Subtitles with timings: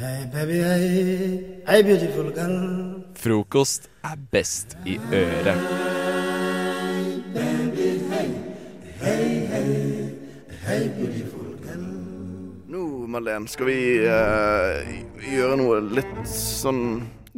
[0.00, 1.62] Hey baby, hei.
[1.68, 3.02] Hei, beautiful girl.
[3.20, 5.60] Frokost er best i øret.
[6.80, 7.02] Hei,
[7.34, 8.28] baby, hei.
[9.02, 9.66] Hei, hei.
[10.64, 11.84] Hei, beautiful girl.
[12.72, 12.82] Nå,
[13.12, 13.78] Madeleine, skal vi
[14.08, 14.80] uh,
[15.34, 16.82] gjøre noe litt sånn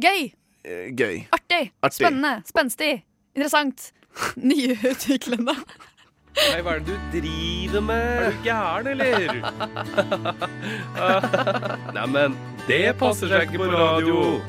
[0.03, 0.29] Gøy,
[0.65, 1.25] eh, gøy.
[1.35, 1.99] artig, Artig.
[1.99, 2.93] spennende, spenstig,
[3.35, 3.89] interessant.
[4.47, 5.57] Nyutviklende.
[6.33, 8.07] Nei, hva er det du driver med?
[8.23, 9.27] Er du gæren, eller?
[11.93, 12.33] Neimen,
[12.67, 14.17] det passer seg ikke på radio.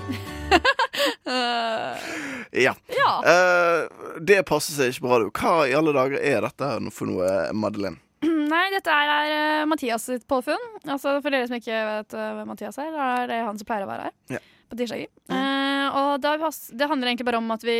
[2.54, 2.70] Ja.
[2.86, 3.10] ja.
[3.26, 3.88] Uh,
[4.22, 5.30] det passer seg ikke på radio.
[5.34, 7.98] Hva i alle dager er dette her for noe, Madeleine?
[8.52, 10.62] Nei, dette er, er eh, Mathias sitt påfunn.
[10.84, 13.88] Altså, for dere som ikke vet uh, hvem Mathias er, er det han som pleier
[13.88, 14.14] å være her.
[14.36, 14.40] Ja.
[14.70, 15.10] På tirsdager.
[15.34, 17.78] uh, og da, pass- det handler egentlig bare om at vi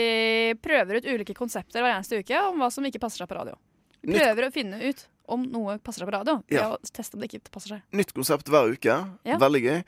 [0.64, 3.54] prøver ut ulike konsepter hver eneste uke om hva som ikke passer seg på radio.
[4.02, 6.40] Vi Prøver å finne ut om noe passer seg på radio.
[6.52, 6.66] Ja.
[6.74, 6.90] Ja.
[6.98, 7.87] teste om det ikke passer seg.
[7.95, 8.98] nytt konsept hver uke.
[9.24, 9.38] Ja.
[9.40, 9.78] Veldig gøy.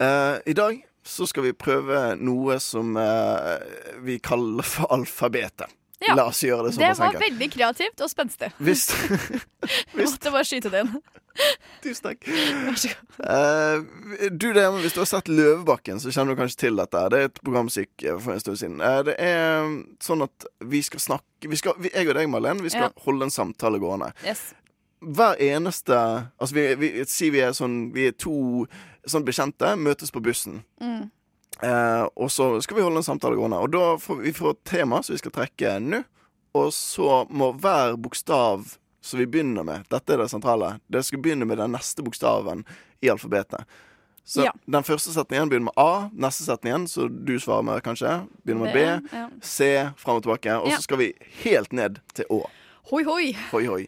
[0.00, 3.56] Eh, I dag så skal vi prøve noe som uh,
[4.04, 5.72] vi kaller for alfabetet.
[6.00, 6.14] Ja.
[6.16, 7.24] La oss gjøre det Det var enkelt.
[7.26, 8.48] veldig kreativt og spenstig.
[8.64, 8.86] Hvis
[9.96, 10.94] Jeg måtte bare skyte det inn.
[11.84, 12.24] Tusen takk.
[12.28, 13.18] Vær så god.
[13.20, 17.02] Uh, du der, Hvis du har sett Løvebakken, så kjenner du kanskje til dette.
[17.12, 18.80] Det er et program som gikk for en stund siden.
[18.80, 19.68] Uh, det er
[20.04, 23.04] sånn at vi skal snakke vi skal, Jeg og deg, Marlene, vi skal Ja.
[23.06, 24.10] holde en samtale gående.
[24.24, 24.50] Yes.
[25.00, 25.96] Hver eneste
[26.38, 28.66] Altså, vi, vi, si vi er sånn Vi er to
[29.08, 30.58] sånn bekjente, møtes på bussen.
[30.80, 31.06] Mm.
[31.62, 33.56] Eh, og så skal vi holde en samtale gående.
[33.64, 36.02] Og da får vi får et tema som vi skal trekke nå.
[36.60, 40.74] Og så må hver bokstav som vi begynner med Dette er det sentrale.
[40.92, 42.66] Det skal begynne med den neste bokstaven
[43.00, 43.64] i alfabetet.
[44.24, 44.52] Så Ja.
[44.68, 46.10] den første setningen begynner med A.
[46.12, 49.16] Neste setningen, så du svarer med kanskje, begynner med B.
[49.16, 49.28] Ja.
[49.40, 50.60] C, fram og tilbake.
[50.60, 50.76] Og Ja.
[50.76, 52.44] så skal vi helt ned til Å.
[52.90, 53.26] Hoi, hoi.
[53.52, 53.84] Hoi, hoi.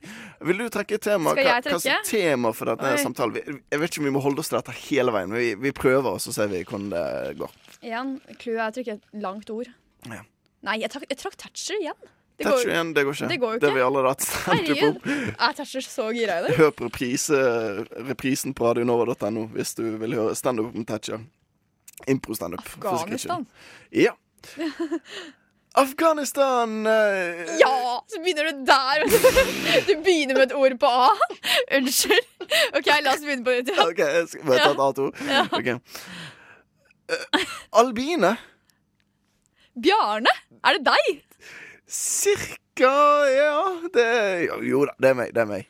[0.47, 1.33] Vil du trekke et tema?
[1.35, 1.79] Skal jeg trekke?
[1.83, 2.11] hva er trekke?
[2.13, 3.01] tema for denne Oi.
[3.03, 3.61] samtalen?
[3.73, 5.73] Jeg vet ikke om vi må holde oss til dette hele veien, men vi, vi
[5.75, 7.07] prøver, og så ser vi hvordan det
[7.41, 7.57] går.
[7.83, 9.73] Igjen, clouet er å trykke et langt ord.
[10.07, 10.21] Ja.
[10.69, 11.99] Nei, jeg trakk, jeg trakk Thatcher igjen.
[12.39, 13.33] Det Thatcher går, igjen, det går ikke.
[13.33, 13.65] det går ikke.
[13.65, 15.13] Det har vi allerede hatt standup om.
[15.35, 16.55] er Thatcher så gira i det?
[16.63, 17.45] Hør på reprise,
[18.13, 21.27] reprisen på radionova.no hvis du vil høre standup om Thatcher.
[22.07, 22.63] Impro-standup.
[22.63, 23.51] Afghanistan.
[23.91, 24.15] Ja.
[25.75, 28.05] Afghanistan eh, Ja!
[28.07, 29.05] Så begynner du der.
[29.89, 31.09] Du begynner med et ord på A.
[31.77, 32.29] Unnskyld.
[32.77, 33.73] OK, la oss begynne på nytt.
[33.73, 33.87] Ja.
[33.89, 35.23] OK, jeg skal bare ta et annet ord.
[35.59, 35.79] Okay.
[37.13, 37.47] Uh,
[37.81, 38.35] Albine.
[39.83, 41.23] Bjarne, er det deg?
[41.89, 42.93] Cirka,
[43.33, 43.57] ja.
[43.95, 44.07] Det,
[44.45, 45.33] jo, jo da, det er meg.
[45.33, 45.69] Det er meg.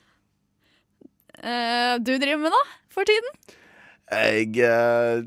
[1.43, 3.31] Uh, du driver med da, for tiden?
[4.13, 5.23] Jeg uh,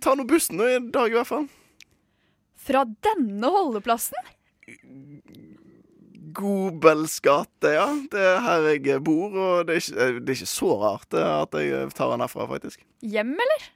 [0.00, 1.46] tar nå bussen nå i dag, i hvert fall.
[2.66, 4.32] Fra denne holdeplassen?
[6.36, 7.86] Gobels gate, ja.
[8.10, 11.32] Det er her jeg bor, og det er ikke, det er ikke så rart eh,
[11.36, 12.82] at jeg tar den herfra, faktisk.
[13.06, 13.66] Hjem, eller?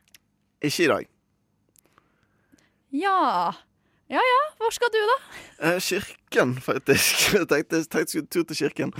[0.67, 1.11] Ikke i dag.
[2.91, 3.19] Ja.
[4.11, 5.19] Ja ja, hvor skal du, da?
[5.71, 7.29] Eh, kirken, faktisk.
[7.39, 8.95] Jeg tenkte jeg skulle tur til kirken.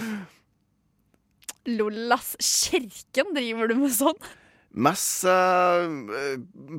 [1.67, 4.29] Lollas, kirken driver du med sånn?
[4.71, 5.35] Messe,
[6.15, 6.37] eh,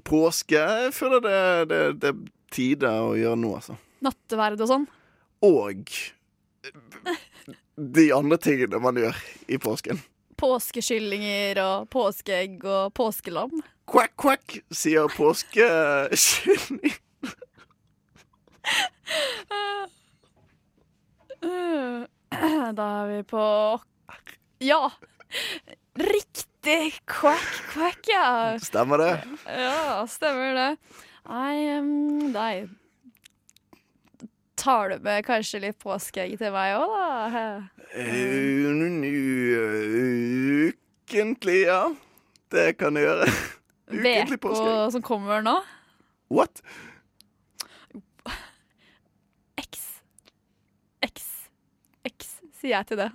[0.07, 2.13] påske Jeg føler det, det, det
[2.51, 3.77] tide å gjøre nå, altså.
[4.05, 4.87] Natteverd og sånn?
[5.45, 5.89] Og
[7.75, 9.17] de andre tingene man gjør
[9.49, 10.01] i påsken.
[10.41, 13.61] Påskekyllinger og påskeegg og påskelam.
[13.89, 16.95] Quack, quack, sier påskekylling.
[21.41, 23.45] Da er vi på
[24.63, 24.91] Ja!
[25.97, 26.99] Riktig!
[27.09, 28.57] Quack, quack, ja.
[28.61, 29.13] Stemmer det?
[29.49, 30.77] Ja, stemmer det.
[31.29, 32.67] Nei, um, nei
[34.61, 37.53] Tar du med kanskje litt påskeegg til meg òg, da?
[37.97, 38.67] Eh,
[40.71, 41.81] Ukentlig, ja.
[42.51, 43.25] Det kan jeg gjøre.
[43.95, 44.91] Ukentlig påskeegg.
[44.93, 45.55] som kommer nå?
[46.29, 46.61] What?
[49.57, 49.81] X.
[51.09, 51.25] X.
[52.05, 52.29] X,
[52.61, 53.09] sier jeg til det.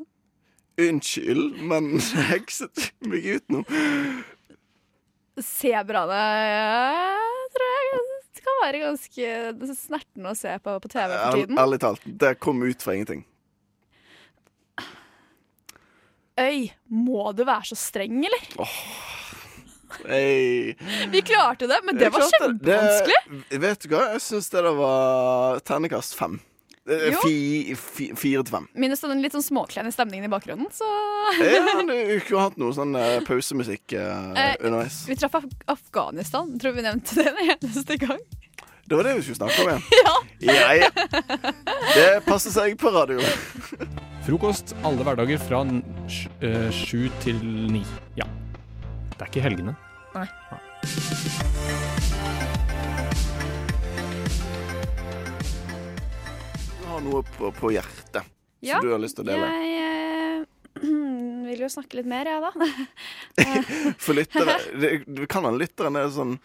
[0.83, 1.95] Unnskyld, men
[2.33, 3.63] hekset meg ut nå.
[5.47, 8.05] Sebraene tror jeg
[8.37, 11.59] det kan være ganske snertende å se på på TV for tiden.
[11.59, 13.25] ærlig talt, det kom ut fra ingenting.
[16.37, 18.43] Øy, må du være så streng, eller?
[20.05, 20.75] Hey.
[21.09, 23.41] Vi klarte det, men det var kjempevanskelig.
[23.49, 26.37] Det, vet du hva, jeg syns det der var ternekast fem.
[26.89, 27.19] Eh, Jo.
[27.25, 28.67] Fi, fi, fire til fem.
[28.79, 30.87] Minus den litt sånn småkleine stemningen i bakgrunnen, så
[31.43, 35.01] Ja, du kunne hatt noe sånn eh, pausemusikk eh, Eh, underveis.
[35.09, 36.53] Vi traff Af Afghanistan.
[36.63, 38.23] Tror vi nevnte det en eneste gang.
[38.87, 39.83] Det var det vi skulle snakke om igjen.
[40.47, 40.91] Ja, ja.
[41.97, 43.19] Det passer seg på radio.
[44.27, 45.65] Frokost alle hverdager fra
[46.71, 47.43] sju til
[47.73, 47.83] ni.
[48.15, 48.29] Ja.
[49.17, 49.75] Det er ikke helgene.
[50.15, 50.29] Nei.
[56.97, 58.25] Har noe på, på hjertet
[58.65, 59.49] Ja, som du har lyst til å dele.
[59.61, 60.87] Jeg eh,
[61.51, 62.69] vil jo snakke litt mer, jeg, da.
[64.05, 66.39] For lyttere det kan ha lytteren er sånn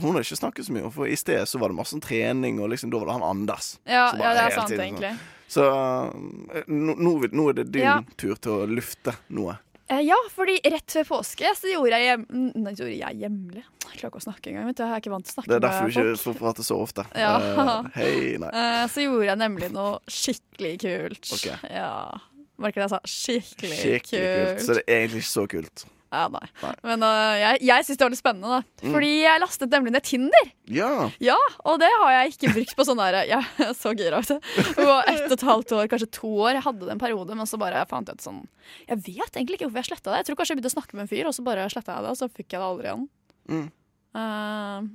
[0.00, 2.60] Hun har ikke snakket så mye, for i sted så var det masse sånn trening,
[2.62, 3.72] og liksom, da var det han Anders.
[3.84, 5.10] Ja, ja det er sant, tiden egentlig.
[5.50, 7.96] Så eh, nå, nå, nå er det din Ja.
[8.20, 9.56] tur til å lufte noe.
[9.90, 12.24] Eh, ja, fordi rett før påske så gjorde jeg hjem...
[12.62, 13.62] Nei, gjorde jeg hjemlig.
[13.64, 14.68] Jeg klarer ikke å snakke engang.
[14.70, 14.84] vet du.
[14.86, 16.66] Jeg er ikke vant til å snakke Det er derfor med du ikke får prate
[16.66, 17.06] så ofte.
[17.24, 17.32] Ja.
[17.40, 18.50] Uh, hei, nei.
[18.54, 21.32] Eh, så gjorde jeg nemlig noe skikkelig kult.
[21.36, 21.72] Okay.
[21.74, 21.94] Ja.
[22.60, 23.00] Merker det jeg sa?
[23.08, 24.62] Skikkelig, Skikkelig kult.
[24.66, 25.84] Så det er egentlig ikke så kult.
[26.10, 26.42] Ja, nei.
[26.58, 26.72] Nei.
[26.88, 28.82] Men uh, jeg, jeg syns det var litt spennende, da.
[28.82, 28.94] Mm.
[28.96, 30.48] Fordi jeg lastet nemlig ned Tinder.
[30.70, 30.90] Ja.
[31.22, 34.32] Ja, og det har jeg ikke brukt på sånn der Jeg er så gira, vet
[34.34, 34.48] du.
[34.74, 36.56] Det var ett og et halvt år, kanskje to år.
[36.58, 38.40] Jeg hadde det en periode, men så bare fant jeg ut sånn
[38.88, 40.22] Jeg vet egentlig ikke hvorfor jeg sletta det.
[40.24, 42.06] Jeg tror kanskje jeg begynte å snakke med en fyr, og så bare sletta jeg
[42.08, 43.06] det, og så fikk jeg det aldri igjen.
[43.50, 43.68] Mm.
[44.18, 44.90] Eh,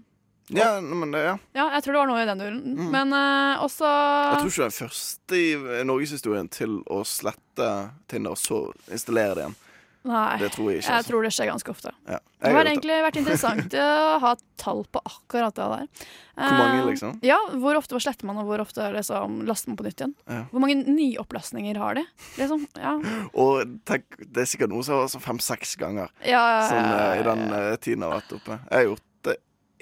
[0.54, 1.38] Ja, men det, ja.
[1.58, 2.60] ja, jeg tror det var noe i den duren.
[2.76, 2.90] Mm.
[2.94, 7.70] Men uh, også Jeg tror ikke du er den første i norgeshistorien til å slette
[8.12, 8.60] Tinder og så
[8.94, 9.56] installere det igjen.
[10.06, 10.38] Nei.
[10.38, 10.86] Det tror jeg ikke.
[10.86, 11.10] Jeg Altså.
[11.10, 11.92] tror det skjer ganske ofte.
[12.06, 12.20] Ja.
[12.46, 15.88] Det har egentlig vært interessant å ha tall på akkurat det der.
[16.36, 17.16] Hvor mange, Eh, liksom?
[17.26, 20.14] Ja, Hvor ofte sletter man, og hvor ofte liksom, laster man på nytt igjen?
[20.30, 20.44] Ja.
[20.52, 22.04] Hvor mange nyopplastninger har de?
[22.38, 22.94] Liksom, ja.
[23.34, 27.20] Og tenk, det er sikkert noe som har sånn fem-seks ganger Ja, sånn, ja, eh,
[27.20, 28.60] i den uh, tiden jeg har vært oppe.
[28.70, 29.38] Jeg har gjort det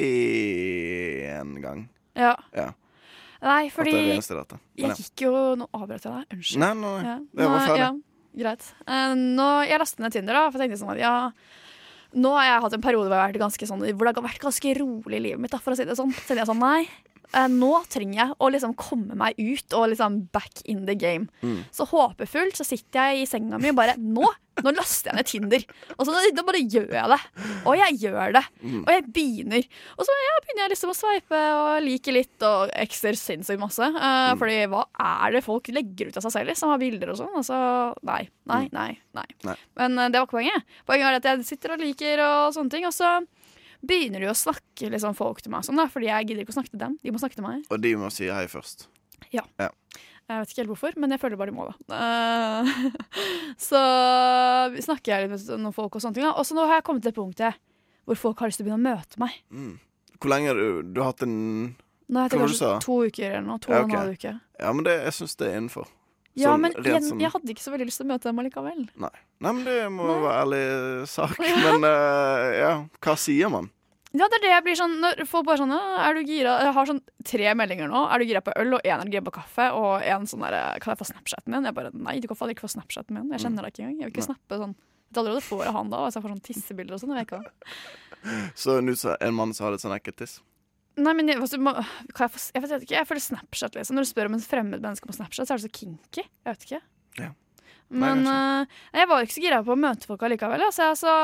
[0.07, 1.89] én gang.
[2.15, 2.35] ja.
[2.55, 2.71] Ja.
[3.43, 4.57] Nei, fordi det det.
[4.79, 6.37] Men, jeg gikk jo Nå avbrøt jeg deg.
[6.37, 6.59] Unnskyld.
[6.63, 7.15] Nei, nei, Ja.
[7.35, 8.03] det var ferdig.
[8.33, 8.65] Greit.
[8.87, 11.15] Eh, nå, jeg lastet ned Tinder, da, for jeg tenkte sånn at ja
[12.13, 14.43] Nå har jeg hatt en periode hvor, jeg har vært sånn, hvor det har vært
[14.43, 15.49] ganske rolig i livet mitt.
[15.49, 16.11] Da, for å si det sånn.
[16.13, 16.83] Så jeg sånn, nei,
[17.49, 21.29] nå trenger jeg å liksom komme meg ut og liksom back in the game.
[21.41, 21.63] Mm.
[21.73, 24.29] Så håpefullt så sitter jeg i senga mi og bare Nå!
[24.61, 25.63] Nå laster jeg ned Tinder.
[25.97, 27.17] Og så da bare gjør jeg det.
[27.65, 28.43] Og jeg gjør det.
[28.61, 28.83] Mm.
[28.83, 29.65] Og jeg begynner.
[29.97, 33.87] Og så ja, begynner jeg liksom å sveipe og like litt og ekser sinnssykt masse.
[33.89, 37.17] Eh, Fordi hva er det folk legger ut av seg selv, som Har bilder og
[37.23, 37.33] sånn?
[37.41, 37.57] Altså,
[38.05, 38.89] nei, nei, nei.
[39.17, 39.25] nei.
[39.47, 39.57] Nei.
[39.81, 40.77] Men uh, det var ikke poenget.
[40.85, 42.85] Poenget er at jeg sitter og liker og sånne ting.
[42.89, 43.15] Og så
[43.83, 46.57] begynner de å snakke liksom, folk til meg sånn, da, fordi jeg gidder ikke å
[46.59, 46.97] snakke til dem.
[47.03, 47.63] De må snakke til meg.
[47.69, 48.87] Og de må si hei først.
[49.33, 49.69] Ja Jeg
[50.29, 51.75] vet ikke helt hvorfor, men jeg føler bare de må da.
[51.91, 53.07] Uh,
[53.69, 53.81] så
[54.85, 56.27] snakker jeg litt med noen folk og sånne ting.
[56.29, 57.59] Og så nå har jeg kommet til det punktet
[58.03, 59.35] hvor folk har lyst til å begynne å møte meg.
[59.51, 59.75] Mm.
[60.19, 61.35] Hvor lenge har du, du har hatt en
[62.13, 63.59] Nå har jeg hatt kanskje to uker eller noe.
[63.63, 64.33] To Ja, og en halv uke.
[64.59, 65.91] Ja, men det, jeg syns det er innenfor.
[66.35, 68.39] Ja, Sånn men jeg, sånn- jeg hadde ikke så veldig lyst til å møte dem
[68.41, 68.83] allikevel.
[68.97, 69.09] Nei.
[69.43, 70.19] Nei, men det må Nei.
[70.23, 70.63] være ærlig
[71.11, 71.35] sak.
[71.65, 72.71] Men uh, ja,
[73.05, 73.67] hva sier man?
[74.13, 76.51] Ja, det er det jeg blir sånn Når folk bare sånn Er du gira?
[76.61, 78.03] Jeg har sånn tre meldinger nå.
[78.13, 80.59] Er du gira på øl, og én er gira på kaffe, og en sånn derre
[80.83, 81.65] Kan jeg få Snapchaten min?
[81.65, 83.31] Jeg bare Nei, du kan faen ikke få Snapchaten min.
[83.33, 83.97] Jeg kjenner deg ikke engang.
[84.03, 84.29] Jeg vil ikke Nei.
[84.29, 84.75] snappe sånn
[85.13, 87.49] Vet allerede får jeg han da, hvis jeg får sånn tissebilder og sånn.
[88.61, 90.39] Så en, en mann som hadde et sånn ekkelt tiss?
[91.01, 94.05] Nei, men jeg, altså, må, jeg, få, jeg vet ikke, jeg føler Snapchat liksom Når
[94.05, 96.25] du spør om en fremmed menneske på Snapchat, så er det så kinky.
[96.25, 96.81] Jeg vet ikke.
[97.21, 97.29] Ja.
[97.93, 98.35] Men Nei,
[98.65, 100.65] uh, jeg var ikke så gira på å møte folk allikevel.
[100.73, 101.15] Så jeg så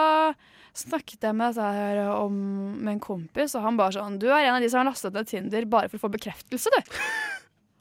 [0.80, 2.36] snakket jeg med, her om,
[2.77, 5.16] med en kompis, og han bare sånn Du er en av de som har lastet
[5.18, 6.98] ned Tinder bare for å få bekreftelse, du.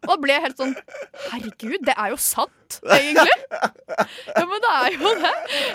[0.07, 0.75] Og ble helt sånn
[1.33, 3.35] Herregud, det er jo sant, egentlig.
[3.51, 5.33] Ja, men det er jo det.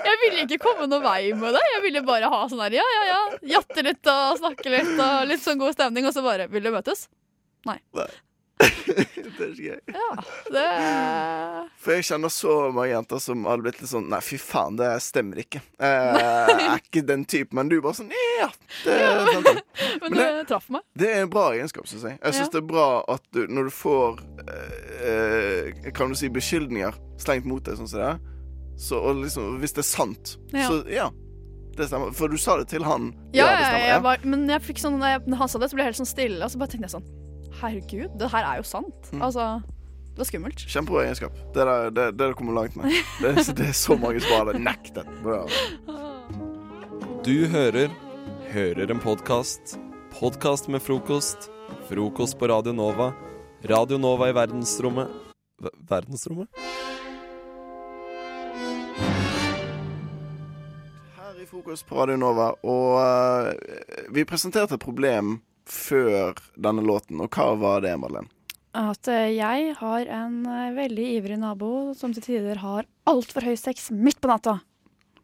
[0.08, 1.64] Jeg ville ikke komme noen vei med det.
[1.74, 3.22] Jeg ville bare ha sånn her, ja, ja, ja.
[3.58, 6.72] Jatte litt og snakke litt og litt sånn god stemning, og så bare Vil du
[6.76, 7.08] møtes?
[7.68, 7.80] Nei
[8.64, 9.94] det er ikke gøy.
[9.98, 10.10] Ja,
[10.54, 10.64] det
[11.84, 14.92] For jeg kjenner så mange jenter som hadde blitt litt sånn Nei, fy faen, det
[15.04, 15.60] stemmer ikke.
[15.84, 17.58] Eh, Jeg er ikke den typen.
[17.60, 18.48] Men du bare sånn Ja,
[18.86, 19.50] det er sant.
[19.50, 19.63] Men
[20.50, 20.82] traff meg.
[20.98, 22.20] Det er en bra egenskap, syns jeg.
[22.24, 22.52] Jeg syns Ja.
[22.54, 24.20] det er bra at du, når du får
[25.04, 28.20] eh, Kan du si beskyldninger slengt mot deg sånn som det er,
[28.80, 30.68] så og liksom, hvis det er sant, Ja.
[30.70, 31.10] så ja.
[31.76, 32.12] Det stemmer.
[32.14, 33.08] For du sa det til han.
[33.34, 35.70] Ja, det ja, jeg var, men jeg fikk sånn, når jeg- når han sa det,
[35.72, 36.44] så ble jeg helt sånn stille.
[36.46, 37.08] Og så bare tenkte jeg sånn
[37.62, 39.10] Herregud, det her er jo sant.
[39.12, 39.22] Mm.
[39.22, 39.64] Altså,
[40.14, 40.58] det var skummelt.
[40.70, 41.34] Kjempebra egenskap.
[41.54, 42.92] Det er det, det der kommer langt med.
[43.22, 45.06] Det, det er så mange som hadde nektet.
[45.24, 45.48] Bra.
[47.24, 47.90] Du hører
[48.54, 49.80] Hører en podkast.
[50.20, 51.50] Podkast med frokost.
[51.90, 53.14] Frokost på Radio Nova.
[53.64, 55.08] Radio Nova i verdensrommet
[55.62, 56.48] v Verdensrommet?
[61.18, 67.22] Her i Frokost på Radio Nova, og uh, vi presenterte et problem før denne låten.
[67.24, 68.30] Og hva var det, Madeleine?
[68.74, 73.54] At eh, jeg har en eh, veldig ivrig nabo som til tider har altfor høy
[73.60, 74.58] sex midt på natta.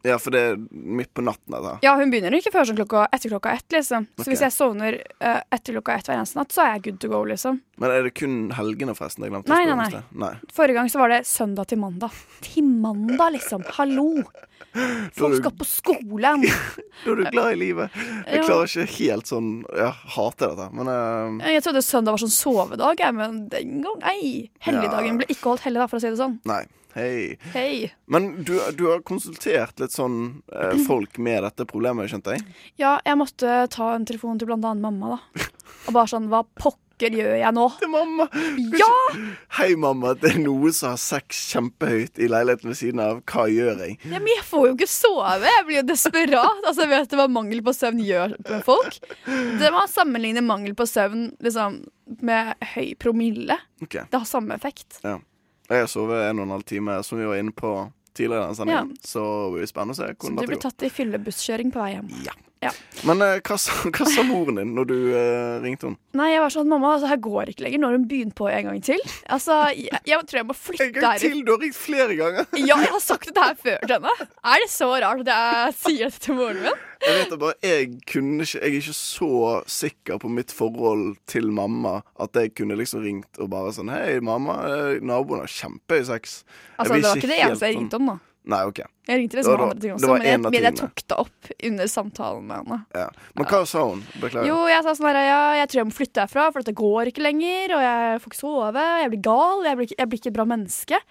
[0.08, 1.74] Ja, for det er midt på natten, Da.
[1.84, 4.06] Ja, hun begynner ikke før sånn klokka, etter klokka ett, liksom.
[4.16, 4.32] Så okay.
[4.32, 7.10] hvis jeg sovner uh, etter klokka ett hver eneste natt, så er jeg good to
[7.12, 7.60] go, liksom.
[7.80, 9.26] Men er det kun helgene, forresten?
[9.28, 10.32] Jeg glemte å Nei, nei, nei.
[10.56, 12.16] Forrige gang så var det søndag til mandag.
[12.48, 13.68] Til mandag, liksom.
[13.76, 14.08] Hallo!
[15.20, 16.48] Folk du- skal på skolen.
[17.04, 18.00] Da er du glad i livet.
[18.28, 21.46] Jeg klarer ikke helt sånn Jeg hater dette, men uh...
[21.48, 24.50] Jeg trodde søndag var sånn sovedag, jeg, men den gang ei.
[24.64, 26.40] Helligdagen ble ikke holdt hellig, da, for å si det sånn.
[26.48, 26.66] Nei.
[26.96, 27.38] Hei.
[27.54, 27.92] Hei.
[28.10, 32.46] Men du, du har konsultert litt sånn eh, folk med dette problemet, skjønte jeg?
[32.82, 35.50] Ja, jeg måtte ta en telefon til blant annet mamma, da.
[35.88, 37.68] Og bare sånn Hva pokker gjør jeg nå?
[37.80, 38.26] Til mamma!
[38.76, 38.90] Ja!
[39.60, 40.16] Hei, mamma.
[40.20, 43.22] Det er noe som har sex kjempehøyt i leiligheten ved siden av.
[43.30, 43.96] Hva gjør jeg?
[44.04, 44.18] ja!
[44.18, 45.46] Men jeg får jo ikke sove.
[45.46, 46.66] Jeg blir jo desperat.
[46.66, 49.00] Altså, jeg vet hva mangel på søvn gjør med folk.
[49.62, 51.80] Det Man sammenligner mangel på søvn liksom,
[52.26, 53.62] med høy promille.
[53.86, 54.10] Okay.
[54.10, 55.00] Det har samme effekt.
[55.70, 57.72] Jeg har sovet en og en halv time, som vi var inne på
[58.18, 58.94] tidligere i denne sendingen.
[59.06, 62.10] Så det blir spennende å se Så du blir tatt i fyllebuskjøring på vei hjem.
[63.08, 63.56] Men eh, hva,
[63.96, 66.00] hva sa moren din når du eh, ringte henne?
[66.20, 67.80] Nei, jeg var sånn, mamma, altså, her går ikke lenger.
[67.80, 69.00] Nå har hun begynt på en gang til.
[69.32, 70.90] Altså, jeg, jeg tror jeg må flytte her.
[70.90, 71.24] En gang her.
[71.24, 71.40] til!
[71.48, 72.50] Du har ringt flere ganger!
[72.70, 74.28] Ja, jeg har sagt dette her før til henne.
[74.52, 76.86] Er det så rart at jeg sier dette til moren min?
[77.00, 79.30] Jeg vet det bare, jeg kunne ikke Jeg er ikke så
[79.72, 84.18] sikker på mitt forhold til mamma at jeg kunne liksom ringt og bare sånn Hei,
[84.20, 84.58] mamma.
[84.68, 86.42] eh, Naboen har kjempehøy sex.
[86.76, 88.18] Altså, det var ikke det eneste jeg sånn- ringte om, da.
[88.46, 88.80] Nei, OK.
[89.10, 91.50] Jeg ringte Det liksom var- andre ting også, men jeg, men jeg tok det opp
[91.64, 92.86] under samtalen med henne.
[92.96, 93.10] Ja.
[93.36, 94.02] Men hva sa hun?
[94.22, 94.48] Beklager.
[94.48, 97.12] Jo, jeg sa sånn her, ja, jeg tror jeg må flytte herfra, for dette går
[97.12, 100.32] ikke lenger, og jeg får ikke sove, jeg blir gal, jeg blir, jeg blir ikke
[100.32, 101.02] et bra menneske.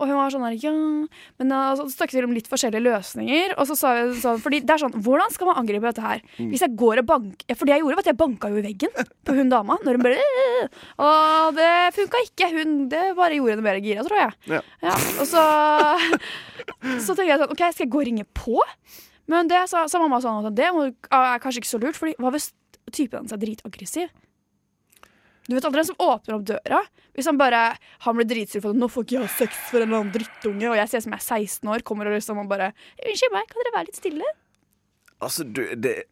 [0.00, 3.54] Og hun var sånn her, ja Men altså, så snakket vi om litt forskjellige løsninger.
[3.60, 6.22] Og så sa vi sånn, fordi det er sånn, Hvordan skal man angripe dette her?
[6.38, 6.48] Mm.
[6.54, 8.64] Hvis jeg går og banker For det jeg gjorde, var at jeg banka jo i
[8.64, 9.76] veggen på hun dama.
[9.84, 12.50] Når hun bare «Øh!» Og det funka ikke.
[12.56, 14.32] Hun det bare gjorde henne mer gira, tror jeg.
[14.56, 14.96] Ja.
[15.20, 15.44] og så
[17.04, 18.56] Så tenkte jeg sånn OK, skal jeg gå og ringe på?
[19.30, 22.32] Men det sa, sa mamma sånn at det er kanskje ikke så lurt, Fordi hva
[22.34, 22.50] hvis
[22.90, 24.10] typen hans er dritaggressiv?
[25.50, 26.80] Du vet aldri hvem som åpner opp døra.
[27.16, 27.62] Hvis han bare
[28.06, 30.12] Han blir dritsur for at 'nå får ikke jeg ha sex for en eller annen
[30.14, 33.32] drittunge', og jeg ser som jeg er 16 år, kommer og liksom og bare 'Unnskyld
[33.34, 34.32] meg, kan dere være litt stille?'
[35.20, 36.04] Altså, du, det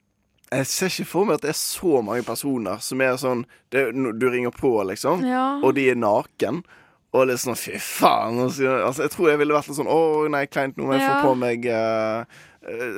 [0.50, 3.92] Jeg ser ikke for meg at det er så mange personer som er sånn det,
[4.18, 5.60] Du ringer på, liksom, Ja.
[5.62, 6.64] og de er naken.
[7.12, 8.38] Og litt sånn fy faen.
[8.40, 11.22] Altså, jeg tror jeg ville vært litt sånn å nei, kleint, nå må jeg Ja.
[11.22, 12.24] få på meg uh,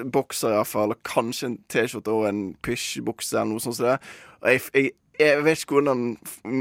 [0.04, 4.00] bokser iallfall, og kanskje en T-skjorte og en pysjbukse eller noe sånt Så det.
[4.42, 6.04] Og jeg, jeg, jeg vet ikke hvordan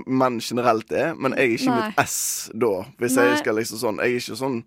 [0.07, 1.79] menn generelt er, men jeg er ikke Nei.
[1.87, 2.19] mitt ess
[2.53, 2.73] da.
[2.99, 3.25] Hvis Nei.
[3.29, 4.59] jeg skal liksom sånn Jeg er ikke sånn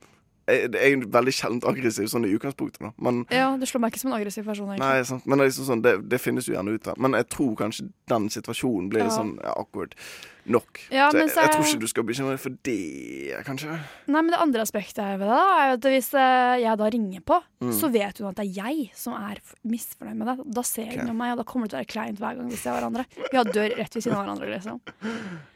[0.52, 2.92] jeg, jeg er veldig sjelden aggressiv sånn i utgangspunktet, da.
[3.02, 4.88] Men ja, du slår meg ikke som en aggressiv person, egentlig.
[4.88, 5.26] Nei, sant.
[5.26, 7.00] Men det, liksom sånn, det, det finnes jo gjerne ut av.
[7.02, 9.14] Men jeg tror kanskje den situasjonen blir Ja.
[9.14, 9.96] sånn ja, awkward
[10.42, 10.80] nok.
[10.90, 13.76] Ja, så jeg, så jeg jeg, tror ikke du skal bekymre deg for det, kanskje.
[14.10, 17.22] Nei, men det andre aspektet her ved det er at hvis eh, jeg da ringer
[17.32, 17.70] på, Mm.
[17.78, 20.46] så vet hun at det er jeg som er misfornøyd med det.
[20.56, 21.14] Da ser hun okay.
[21.14, 23.04] meg, og da kommer det til å være kleint hver gang vi ser hverandre.
[23.30, 24.80] Vi har dør rett ved siden av hverandre, liksom.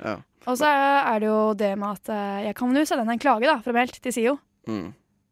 [0.04, 0.12] Ja.
[0.46, 3.48] Og så er det jo det med at eh, jeg kan jo sende en klage,
[3.50, 4.36] da, formelt, til SIO.
[4.66, 4.86] Mm.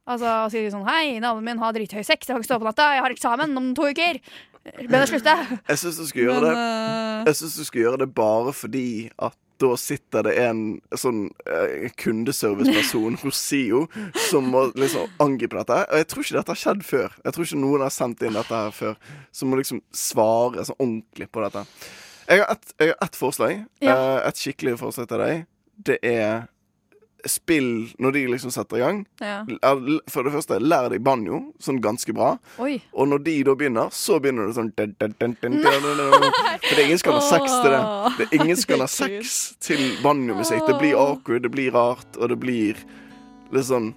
[0.04, 2.68] Altså å si sånn Hei, naboen min har drithøy sex, jeg kan ikke stå på
[2.68, 4.20] natta, jeg har eksamen om to uker.
[4.64, 5.32] Men jeg slutte.
[5.68, 8.52] Jeg syns du skal gjøre Men, det eh, Jeg synes du skal gjøre det bare
[8.56, 8.86] fordi
[9.20, 10.60] at da sitter det en
[10.98, 13.84] sånn uh, kundeserviceperson hos SIO
[14.26, 15.76] som må liksom angripe dette.
[15.84, 17.14] Og jeg tror ikke dette har skjedd før.
[17.22, 18.98] Jeg tror ikke noen har sendt inn dette her før.
[19.30, 21.62] Som må liksom svare sånn ordentlig på dette.
[22.26, 22.74] Jeg har ett
[23.06, 23.62] et forslag.
[23.84, 23.94] Ja.
[23.94, 25.46] Uh, et skikkelig forslag til deg.
[25.86, 26.48] Det er
[27.30, 28.98] spill når de liksom setter i gang.
[29.20, 29.44] ja.
[30.10, 32.34] For det første, lær deg banjo sånn ganske bra.
[32.62, 32.76] Oi.
[32.92, 35.58] Og når de da begynner, så begynner det sånn dun, dun, dun.
[35.62, 37.82] For det er ingen som kan ha sex til det.
[38.18, 40.64] Det er ingen som kan ha sex til banjomusikk.
[40.68, 42.74] Det blir awkward, det blir rart, og det blir
[43.54, 43.92] litt sånn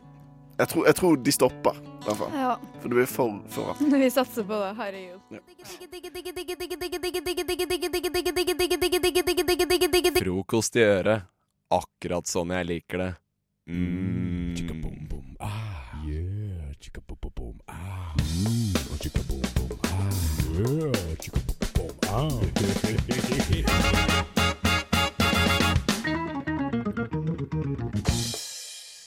[0.57, 2.31] Jeg tror, jeg tror de stopper, i hvert fall.
[2.33, 2.53] Ja.
[2.81, 3.77] For det blir for, for rart.
[3.93, 4.71] Vi satser på det.
[4.79, 5.19] Herregud.
[10.17, 11.36] Frokost i øret.
[11.67, 13.13] Akkurat sånn jeg liker det.
[13.67, 14.55] Mm.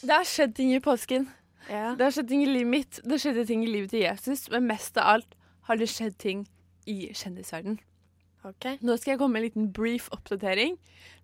[0.00, 1.28] Det har skjedd ting i påsken.
[1.68, 3.00] Det har skjedd ting i livet mitt.
[3.00, 4.50] Det har skjedd ting i livet til Jesus.
[4.52, 5.36] Men mest av alt
[5.70, 6.44] har det skjedd ting
[6.84, 7.08] i
[8.42, 8.86] kjendisverden.
[8.86, 10.78] Nå skal jeg komme med en liten brief oppdatering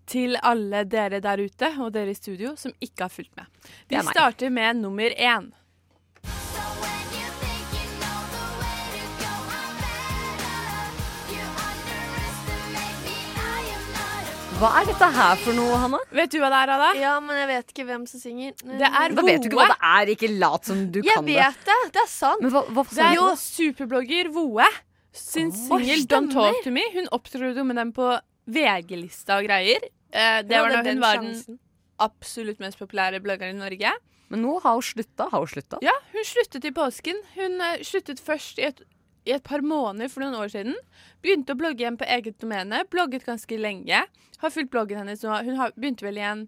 [0.06, 3.46] til alle dere der ute og dere i studio som ikke har fulgt med.
[3.88, 5.52] Vi er starter med nummer én.
[14.56, 15.99] Hva er dette her for noe, Hanna?
[16.16, 16.87] Vet du hva det er, Ada?
[16.96, 18.54] Ja, men jeg vet ikke hvem som synger.
[18.64, 20.12] Det er Da vet du ikke hva det er.
[20.14, 21.35] Ikke lat som du Jeg kan det.
[21.37, 21.76] Jeg vet det!
[21.92, 22.40] Det er sant.
[22.40, 24.64] Men hva, hva Det er jo superblogger Voe
[25.16, 26.32] sin oh, singel Don't.
[26.32, 26.85] Talk To Me.
[26.94, 28.11] Hun opptrodde jo med den på
[28.46, 29.87] VG-lista og greier.
[30.12, 31.58] Eh, det var da hun var den
[32.02, 33.94] absolutt mest populære bloggeren i Norge.
[34.28, 35.28] Men nå har hun slutta.
[35.32, 35.80] Har hun slutta?
[35.85, 37.18] Ja, hun sluttet i påsken.
[37.37, 38.82] Hun uh, sluttet først i et,
[39.26, 40.76] i et par måneder for noen år siden.
[41.25, 42.82] Begynte å blogge igjen på eget domene.
[42.92, 44.04] Blogget ganske lenge.
[44.42, 45.40] Har fulgt bloggen hennes nå.
[45.46, 46.46] Hun har, begynte vel igjen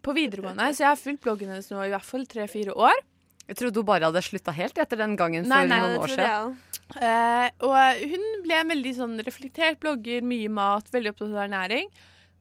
[0.00, 3.02] på videregående, så jeg har fulgt bloggen hennes nå i hvert fall tre-fire år.
[3.48, 6.02] Jeg trodde hun bare hadde slutta helt etter den gangen for Nei, nei, noen det
[6.04, 6.52] år siden.
[6.54, 7.02] Uh.
[7.06, 11.90] Eh, og hun ble en veldig sånn reflektert blogger, mye mat, veldig opptatt av ernæring.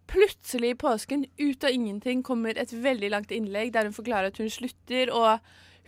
[0.09, 4.39] Plutselig i påsken, ut av ingenting, kommer et veldig langt innlegg der hun forklarer at
[4.41, 5.37] hun slutter, og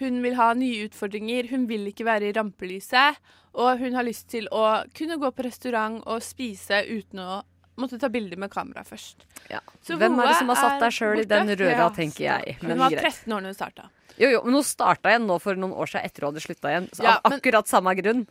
[0.02, 1.50] hun vil ha nye utfordringer.
[1.50, 3.18] Hun vil ikke være i rampelyset,
[3.58, 7.42] og hun har lyst til å kunne gå på restaurant og spise uten å
[7.82, 9.26] måtte ta bilder med kamera først.
[9.50, 9.62] Ja.
[9.82, 12.58] Så Hvem er det som har satt deg sjøl i den røra, Ja, tenker jeg.
[12.62, 13.90] Hun var 13 år da hun starta.
[14.18, 16.70] Jo, jo, men hun starta igjen nå for noen år siden etter hun hadde slutta
[16.74, 16.90] igjen.
[16.94, 18.28] Så Ja, av men- akkurat samme grunn.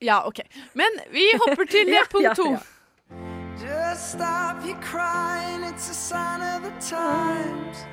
[0.00, 0.40] Ja, OK.
[0.74, 2.52] Men vi hopper til Ja, punkt to.
[2.52, 2.60] ja.
[3.62, 7.84] Just stop your crying, it's a sign of the times.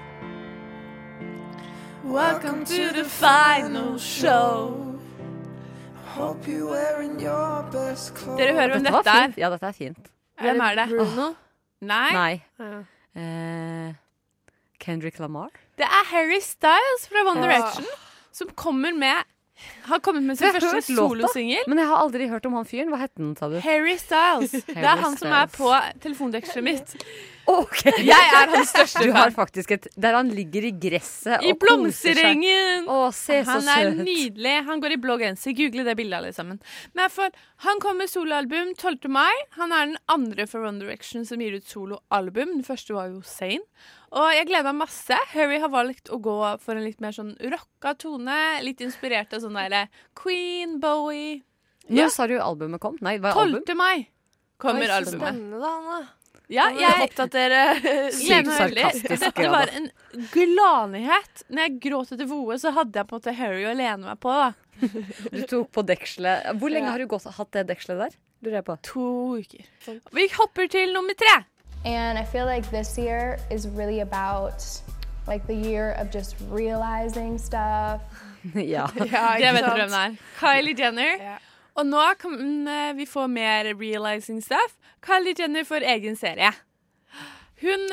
[2.03, 4.97] Welcome to the final show.
[6.15, 8.39] Hope you're wearing your best clothes.
[8.39, 9.27] Dere hører hvem Dette var dette er?
[9.27, 9.37] fint.
[9.37, 10.09] Ja, dette er fint.
[10.41, 10.87] Hvem er det?
[10.89, 11.27] Bruno?
[11.81, 12.11] Nei.
[12.13, 12.43] Nei.
[12.59, 12.79] Ja.
[13.19, 13.93] Eh,
[14.79, 15.51] Kendrick Lamar?
[15.79, 17.43] Det er Harry Styles fra One.
[17.45, 17.87] Direction
[18.35, 19.23] som kommer med
[19.89, 21.65] har kommet med sin første solosingel.
[21.67, 22.91] Men jeg har aldri hørt om han fyren.
[22.93, 23.57] Hva het han, sa du?
[23.63, 24.53] Harry Styles.
[24.69, 25.71] Det er han som er på
[26.03, 26.95] telefondekselet mitt.
[27.49, 27.79] Ok.
[28.11, 31.59] Jeg er hans største Du har faktisk et Der han ligger i gresset I og
[31.59, 32.19] koser seg.
[32.19, 32.87] blomsterengen.
[32.91, 34.01] Å, se så Han er søt.
[34.05, 34.55] nydelig.
[34.67, 35.55] Han går i blå genser.
[35.57, 36.59] Google det bildet, alle sammen.
[36.93, 37.31] Men for,
[37.65, 39.09] han kom med soloalbum 12.
[39.09, 39.33] mai.
[39.57, 42.53] Han er den andre for One Direction som gir ut soloalbum.
[42.59, 43.65] Den første var jo Sane.
[44.11, 45.17] Og jeg gleder meg masse.
[45.33, 48.37] Harry har valgt å gå for en litt mer sånn rocka tone.
[48.65, 49.87] Litt inspirert av sånn derre
[50.17, 51.41] Queen, Bowie.
[51.89, 52.09] Nå Ja.
[52.13, 52.97] sa du albumet kom?
[53.01, 53.63] Nei, hva er album?
[53.65, 53.75] 12.
[53.77, 54.07] mai
[54.61, 55.21] kommer albumet.
[55.23, 56.07] Spennende, da, Hanne.
[56.49, 57.77] Ja, Jeg oppdaterer
[58.15, 59.89] Sykt sarkastisk, Dette var en
[60.33, 61.43] gladnyhet.
[61.49, 64.19] Når jeg gråt etter Voe, så hadde jeg på en måte Harry å lene meg
[64.23, 64.33] på.
[64.33, 64.49] da.
[65.35, 66.49] Du tok på dekselet.
[66.57, 68.17] Hvor lenge har du gått, hatt det dekselet der?
[68.45, 68.77] Lurer jeg på.
[68.89, 69.05] To
[69.37, 69.99] uker.
[70.15, 71.35] Vi hopper til nummer tre.
[71.85, 74.63] And I feel like this year is really about
[75.27, 78.01] like the year of just realizing stuff.
[78.55, 78.87] ja.
[78.95, 80.17] Jeg vet hvem det er.
[80.39, 81.39] Kylie Jenner.
[81.79, 84.75] Og nå kan eh, vi få mer realizing stuff.
[85.05, 86.51] Kylie Jenner får egen serie.
[87.61, 87.87] Hun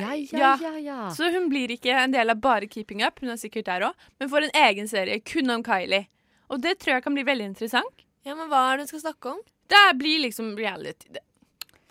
[0.00, 0.78] Ja, ja, Ja.
[0.78, 1.10] ja.
[1.10, 4.08] Så hun blir ikke en del av bare Keeping Up, hun er sikkert der òg,
[4.20, 6.06] men får en egen serie kun om Kylie.
[6.48, 8.04] Og det tror jeg kan bli veldig interessant.
[8.24, 9.40] Ja, men hva er det hun skal snakke om?
[9.68, 11.20] Det blir liksom reality.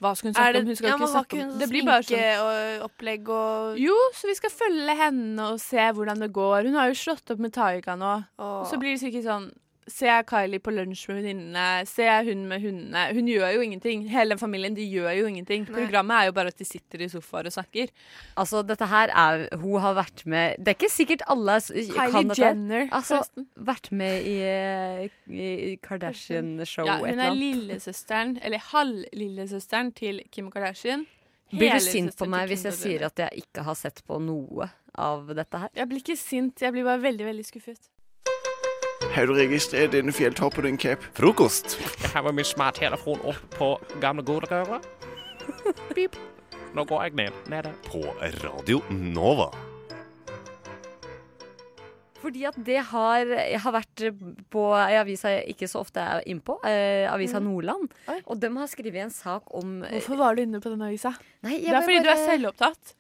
[0.02, 0.68] Hva skal hun snakke det, om?
[0.68, 4.30] Hun skal ja, ikke snakke om Det blir bare sånn og opplegg og Jo, så
[4.30, 6.70] vi skal følge henne og se hvordan det går.
[6.70, 8.12] Hun har jo slått opp med Taiga nå.
[8.38, 9.48] Og så blir det sikkert sånn
[9.88, 11.66] Ser jeg Kylie på lunsj med venninnene?
[11.88, 13.06] Ser jeg hun med hundene?
[13.16, 14.02] Hun gjør jo ingenting.
[14.12, 15.64] Hele den familien de gjør jo ingenting.
[15.70, 17.94] Programmet er jo bare at de sitter i sofaer og snakker.
[18.38, 22.28] Altså, dette her er Hun har vært med Det er ikke sikkert alle Kylie kan
[22.34, 22.42] dette.
[22.44, 23.48] Jenner, Altså, forresten.
[23.72, 31.06] vært med i, eh, i Kardashian-show Ja, hun er lillesøsteren, eller halvlillesøsteren til Kim Kardashian.
[31.52, 34.68] Blir du sint på meg hvis jeg sier at jeg ikke har sett på noe
[35.00, 35.70] av dette her?
[35.80, 37.88] Jeg blir ikke sint, jeg blir bare veldig, veldig skuffet.
[39.18, 41.08] Har du registrert dine fjelltopp og din cape?
[41.18, 41.74] Frokost.
[42.04, 44.84] Jeg har med min smarttelefon opp på gamle godrøret.
[45.98, 46.14] Pip.
[46.78, 47.40] Nå går jeg ned.
[47.50, 47.72] Nede.
[47.88, 48.04] På
[48.44, 49.48] Radio Nova.
[52.22, 54.06] Fordi at det har har vært
[54.54, 57.90] på ei avisa jeg ikke så ofte er innpå, eh, avisa Nordland.
[58.14, 58.20] Oi.
[58.28, 61.16] Og de har skrevet en sak om Hvorfor var du inne på den avisa?
[61.42, 62.94] Nei, Det er fordi du er selvopptatt.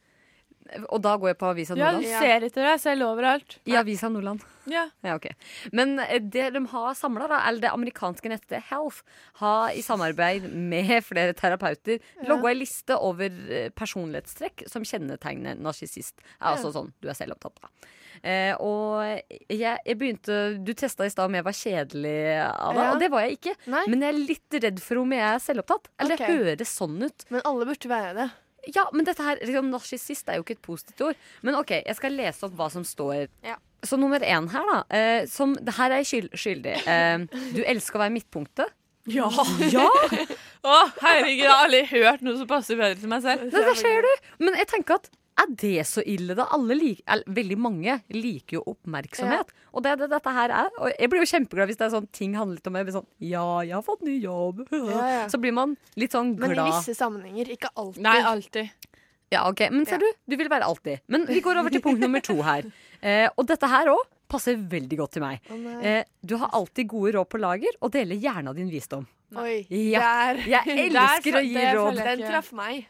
[0.90, 3.58] Og da går jeg på avisa Ja, du ser etter deg selv overalt.
[3.68, 4.44] I avisa Nordland.
[4.68, 4.88] Ja.
[5.06, 5.36] Ja, okay.
[5.72, 9.04] Men eh, det de har samla, eller det amerikanske nettet Health,
[9.42, 16.20] har i samarbeid med flere terapeuter logga ei liste over eh, personlighetstrekk som kjennetegner narsissist.
[16.40, 17.94] Er altså sånn du er selvopptatt, av.
[18.26, 22.88] Eh, og jeg, jeg begynte Du testa i stad om jeg var kjedelig, Ada, Ja.
[22.94, 23.56] og det var jeg ikke.
[23.70, 25.92] Nei, Men jeg er litt redd for om jeg er selvopptatt.
[26.02, 26.28] Eller okay.
[26.34, 27.28] det høres sånn ut.
[27.30, 28.30] men alle burde være det.
[28.76, 31.22] Ja, men dette her, liksom, narsissist er jo ikke et positivt ord.
[31.46, 33.28] Men OK, jeg skal lese opp hva som står.
[33.46, 33.58] Ja.
[33.86, 34.80] Så nummer én her, da.
[34.98, 36.76] Eh, som, det her er jeg skyld, skyldig.
[36.90, 38.74] Eh, du elsker å være midtpunktet.
[39.08, 39.28] Ja!
[40.68, 43.46] Å, herregud, jeg har aldri hørt noe som passer bedre til meg selv.
[43.54, 44.32] Det, der ser du!
[44.44, 46.48] Men jeg tenker at er det så ille, da?
[46.56, 49.52] Alle lik, eller, veldig mange liker jo oppmerksomhet.
[49.74, 50.70] Og det er det dette her er.
[50.82, 52.98] Og jeg blir jo kjempeglad hvis det er sånn ting handler litt om jeg blir
[52.98, 54.64] sånn Ja, jeg har fått ny jobb.
[54.74, 55.24] Ja, ja.
[55.32, 56.56] Så blir man litt sånn glad.
[56.56, 57.54] Men i visse sammenhenger.
[57.58, 58.04] Ikke alltid.
[58.08, 58.90] Nei, alltid.
[59.34, 61.04] Ja, ok, Men ser du, du vil være alltid.
[61.12, 62.68] Men vi går over til punkt nummer to her.
[62.98, 65.44] Eh, og dette her òg passer veldig godt til meg.
[65.86, 69.04] Eh, du har alltid gode råd på lager, og deler gjerne av din visdom.
[69.38, 69.60] Oi.
[69.70, 70.02] Ja,
[70.34, 70.40] Der.
[70.50, 72.00] jeg elsker der, å gi råd.
[72.02, 72.88] Den traff meg.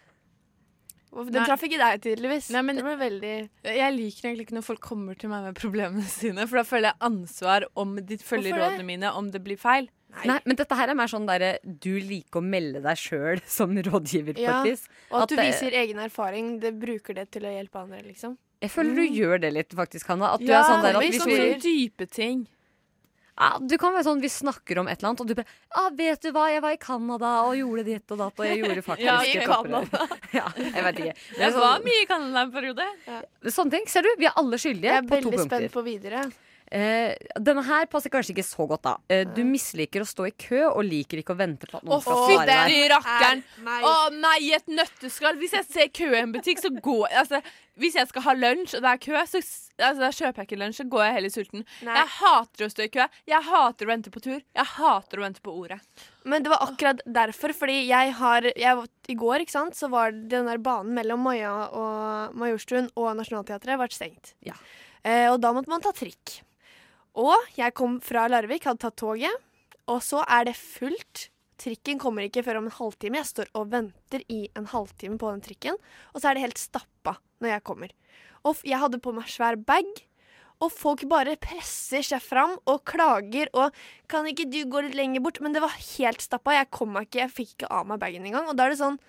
[1.14, 2.50] Den traff ikke deg, tydeligvis.
[2.52, 5.56] Nei, men- det ble veldig Jeg liker egentlig ikke når folk kommer til meg med
[5.56, 8.80] problemene sine, for da føler jeg ansvar om de følger Hvorfor det?
[8.80, 9.88] rådene mine, om det blir feil.
[10.26, 13.76] Nei, men dette her er mer sånn derre du liker å melde deg sjøl som
[13.76, 14.88] rådgiver Ja, faktisk.
[15.12, 16.60] Og at du det- viser egen erfaring.
[16.60, 18.38] Det bruker det til å hjelpe andre, liksom.
[18.62, 20.34] Jeg føler du gjør det litt, faktisk, Hanna.
[20.34, 22.48] At du Ja, er sånn der at hvis vi, sånn, dype ting.
[23.40, 25.90] Ja, Du kan være sånn vi snakker om et eller annet, og du bare ah,
[25.94, 28.84] 'Vet du hva, jeg var i Canada og gjorde ditt og datt', og jeg gjorde
[28.90, 30.08] faktisk Ja, i Canada.
[30.40, 31.14] Ja, jeg vet ikke.
[31.38, 32.90] Men Jeg sånn- var mye i Canada en periode.
[33.48, 33.88] Sånne ting.
[33.88, 36.26] Ser du, vi er alle skyldige Jeg er veldig spent på videre.
[36.72, 38.96] Eh, denne her passer kanskje ikke så godt, da.
[39.10, 41.96] Eh, du misliker å stå i kø og liker ikke å vente på at noen
[41.96, 42.74] Å, skal fy svare deg.
[42.74, 43.44] den rakkeren!
[43.64, 43.78] Nei.
[43.88, 45.38] Å nei, i et nøtteskall.
[45.40, 47.40] Hvis jeg ser kø i en butikk, så går altså,
[47.78, 50.48] Hvis jeg skal ha lunsj, og det er kø, så s- altså, da kjøper jeg
[50.48, 50.78] ikke lunsj.
[50.82, 51.66] Så går jeg heller sulten.
[51.86, 51.94] Nei.
[52.00, 53.06] Jeg hater å stå i kø.
[53.30, 54.42] Jeg hater å vente på tur.
[54.42, 55.78] Jeg hater å vente på ordet.
[56.26, 59.90] Men det var akkurat derfor, fordi jeg har jeg, var- I går ikke sant, så
[59.94, 64.34] var den der banen mellom Maja og Majorstuen og Nationaltheatret vært stengt.
[64.44, 64.54] Ja.
[65.06, 66.42] Eh, og da måtte man ta trikk.
[67.18, 69.34] Og jeg kom fra Larvik, hadde tatt toget,
[69.90, 71.30] og så er det fullt.
[71.58, 73.18] Trikken kommer ikke før om en halvtime.
[73.18, 75.80] Jeg står og venter i en halvtime på den trikken,
[76.14, 77.96] og så er det helt stappa når jeg kommer.
[78.46, 79.90] Og jeg hadde på meg svær bag,
[80.62, 83.74] og folk bare presser seg fram og klager og
[84.10, 86.54] 'Kan ikke du gå litt lenger bort?' Men det var helt stappa.
[86.54, 88.50] Jeg kom meg ikke, jeg fikk ikke av meg bagen engang.
[88.50, 89.00] Og da er det sånn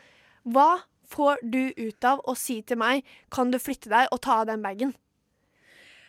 [0.44, 4.40] Hva får du ut av å si til meg 'Kan du flytte deg og ta
[4.40, 4.94] av den bagen'?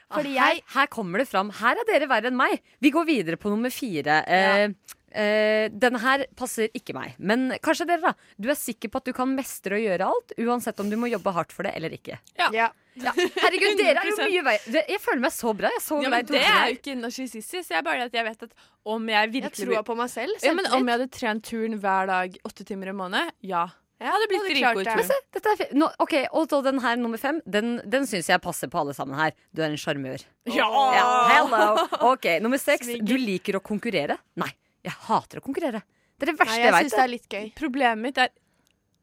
[0.10, 1.52] Fordi Ah, her, jeg her kommer det fram.
[1.60, 2.62] Her er dere verre enn meg.
[2.82, 4.24] Vi går videre på nummer fire.
[4.26, 4.70] Eh,
[5.14, 7.14] eh, denne her passer ikke meg.
[7.20, 8.14] Men kanskje dere, da.
[8.42, 11.10] Du er sikker på at du kan mestre å gjøre alt, uansett om du må
[11.12, 12.18] jobbe hardt for det eller ikke.
[12.40, 12.50] Ja.
[12.54, 12.70] Ja.
[13.00, 13.14] Ja.
[13.16, 15.70] Herregud, dere er jo mye vei Jeg føler meg så bra.
[15.72, 17.70] Jeg så Ja, det er jo ikke narsissistisk.
[17.72, 20.36] Jeg bare at jeg vet at om jeg Jeg virkelig tror på meg selv.
[20.44, 23.68] ja, men Om jeg hadde trent turn hver dag åtte timer i måneden, ja.
[24.00, 25.18] Ja, Jeg hadde blitt hadde klart dritgod i det.
[25.36, 27.42] dette er fi- ok, Og så den her nummer fem.
[27.46, 29.34] Den, den syns jeg passer på alle sammen her.
[29.54, 30.24] Du er en sjarmør.
[30.48, 30.68] Ja!
[30.96, 31.88] Ja, hello.
[32.14, 32.88] Ok, Nummer seks.
[33.04, 34.16] Du liker å konkurrere.
[34.40, 34.52] Nei,
[34.88, 35.84] jeg hater å konkurrere.
[36.20, 36.86] Det er det verste Nei, jeg jeg veit.
[36.88, 37.52] syns det er litt gøy.
[37.60, 38.30] Problemet mitt er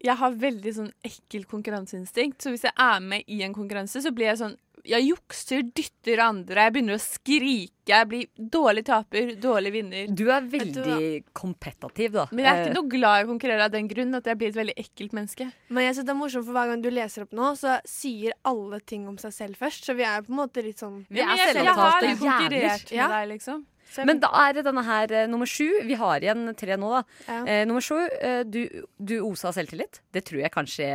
[0.06, 2.40] jeg har veldig sånn ekkel konkurranseinstinkt.
[2.44, 6.20] Så hvis jeg er med i en konkurranse, så blir jeg sånn Jeg jukser, dytter
[6.22, 7.72] andre, jeg begynner å skrike.
[7.86, 10.08] Jeg blir dårlig taper, dårlig vinner.
[10.10, 12.24] Du er veldig kompetativ, da.
[12.32, 14.38] Men jeg er Eh, ikke noe glad i å konkurrere av den grunn at jeg
[14.40, 15.48] blir et veldig ekkelt menneske.
[15.68, 18.32] Men jeg synes det er morsomt, for hver gang du leser opp nå, så sier
[18.44, 19.84] alle ting om seg selv først.
[19.86, 22.90] Så vi er på en måte litt sånn Vi er men jeg, jeg har konkurrert
[22.90, 23.08] med Ja.
[23.08, 23.64] deg, liksom.
[24.04, 25.66] Men da er det denne her eh, nummer sju.
[25.86, 27.02] Vi har igjen tre nå, da.
[27.28, 27.36] Ja.
[27.46, 27.96] Eh, nummer sju.
[28.20, 28.60] Eh, du,
[28.98, 30.00] du osa selvtillit.
[30.12, 30.88] Det tror jeg kanskje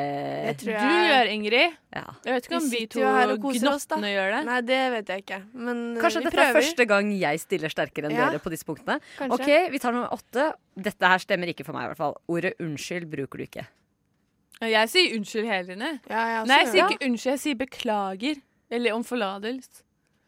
[0.49, 1.77] Det tror du jeg gjør, Ingrid.
[1.95, 2.03] ja.
[2.27, 3.95] Jeg vet ikke om Vi vi to sitter jo her og koser oss, da.
[3.95, 4.41] gnottene gjør det.
[4.51, 5.39] Nei, det vet jeg ikke.
[5.53, 6.49] Men eh, Kanskje vi dette prøver.
[6.51, 8.29] er første gang jeg stiller sterkere enn Ja.
[8.29, 8.99] dere på disse punktene.
[9.17, 9.39] Kanskje.
[9.39, 10.49] Ok, Vi tar nummer åtte.
[10.75, 12.17] Dette her stemmer ikke for meg, i hvert fall.
[12.27, 13.67] Ordet unnskyld bruker du ikke.
[14.61, 15.99] Jeg sier unnskyld hele tiden.
[16.09, 16.91] Ja, jeg også Nei, jeg gjør sier det.
[16.99, 18.41] ikke unnskyld, jeg sier beklager.
[18.71, 19.81] Eller om forlatelse.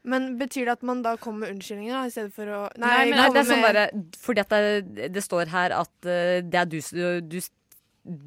[0.04, 3.10] Men betyr det at man da kommer med unnskyldninger, da, i stedet for å Nei,
[3.10, 3.84] men- Nei, det er sånn bare
[4.20, 6.80] Fordi at det, det står her at uh, det er du,
[7.24, 7.40] du,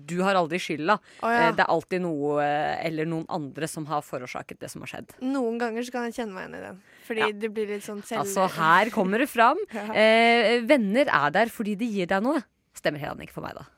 [0.09, 0.97] du har aldri skylda.
[1.21, 1.51] Oh, ja.
[1.51, 4.89] Eh, Det er alltid noe eh, eller noen andre som har forårsaket det som har
[4.95, 5.13] skjedd.
[5.21, 6.81] Noen ganger så kan jeg kjenne meg igjen i den.
[7.07, 7.31] Fordi Ja.
[7.45, 8.23] det blir litt sånn selv...
[8.25, 9.61] Altså, her kommer det fram.
[9.77, 9.85] Ja.
[9.93, 12.41] Eh, venner er der fordi de gir deg noe.
[12.77, 13.69] Stemmer heller ikke for meg, da.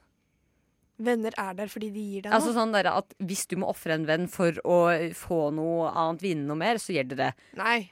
[0.99, 3.95] Venner er der fordi de gir deg Altså sånn der at Hvis du må ofre
[3.95, 4.79] en venn for å
[5.15, 7.29] få noe annet, vinne noe mer, så gjelder det.
[7.61, 7.91] Nei.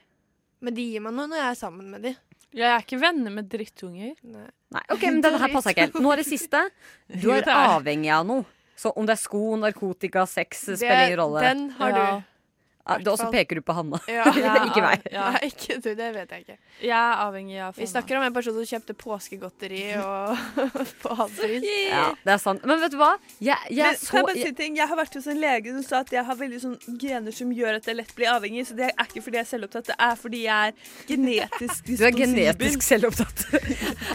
[0.61, 2.15] Men de gir meg noe når jeg er sammen med de.
[2.57, 4.15] Jeg er ikke venner med drittunger.
[4.25, 4.47] Nei.
[4.75, 5.99] Nei, ok, men denne her passer ikke helt.
[6.03, 6.63] Nå er det siste.
[7.23, 7.53] Du er er.
[7.77, 8.47] avhengig av noe.
[8.77, 11.41] Så om det er sko, narkotika, sex, Det- spiller ingen rolle.
[11.47, 12.07] Den har Ja.
[12.21, 12.25] du.
[12.87, 13.33] Ja, det- Og så hvert fall.
[13.35, 13.99] peker du på Hanna.
[14.07, 14.25] Ja.
[14.69, 15.07] Ikke meg.
[15.11, 15.31] Ja.
[15.35, 15.89] Nei, ikke du.
[15.99, 16.57] Det vet jeg ikke.
[16.83, 20.37] Jeg er avhengig av Vi snakker om en person som kjøpte påskegodteri og
[21.03, 21.67] på hans pris.
[21.91, 22.65] Ja, det er sant.
[22.69, 23.13] Men vet du hva?
[23.43, 24.77] Jeg, jeg Men så jeg ting?
[24.79, 27.51] Jeg har vært hos en lege som sa at jeg har veldig sånn gener som
[27.53, 28.67] gjør at jeg lett blir avhengig.
[28.71, 30.73] Så det er ikke fordi jeg er selvopptatt, det er fordi jeg er
[31.11, 33.47] genetisk Du er genetisk selvopptatt.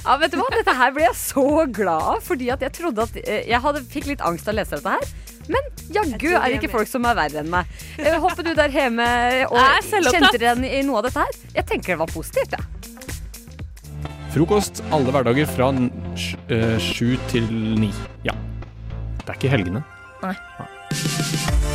[0.06, 0.48] ja, vet du hva?
[0.56, 3.84] Dette her ble jeg så glad av, fordi at jeg trodde at eh, Jeg hadde,
[3.92, 5.14] fikk litt angst av å lese dette her.
[5.52, 7.70] Men jaggu er det ikke folk som er verre enn meg.
[8.00, 9.08] Eh, Håper du der hjemme
[9.50, 9.60] og
[10.12, 11.42] kjente igjen i noe av dette her?
[11.58, 12.62] Jeg tenker det var positivt, jeg.
[12.62, 12.68] Ja.
[14.32, 17.50] Frokost alle hverdager fra eh, sju til
[17.82, 17.92] ni.
[18.24, 18.32] Ja.
[19.22, 19.84] Det er ikke helgene.
[20.24, 20.36] Nei.
[20.62, 21.72] Nei.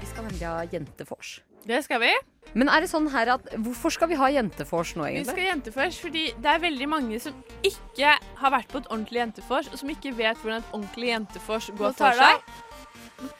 [0.00, 1.38] Vi skal nemlig ha jentefors.
[1.66, 2.12] Det skal vi.
[2.54, 5.32] Men er det sånn her at Hvorfor skal vi ha jentefors nå, Vi egentlig?
[5.32, 7.32] skal jentefors fordi det er veldig mange som
[7.66, 11.70] ikke har vært på et ordentlig jentefors, og som ikke vet hvordan et ordentlig jentefors
[11.72, 12.36] går Nå tar for seg.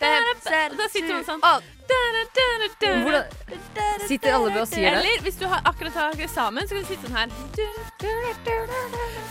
[0.00, 1.42] Da sitter man sånn
[3.04, 3.24] Hvordan
[4.08, 4.98] Sitter alle ved og sier det?
[4.98, 7.28] Eller hvis du har akkurat har eksamen, så kan du sitte sånn her.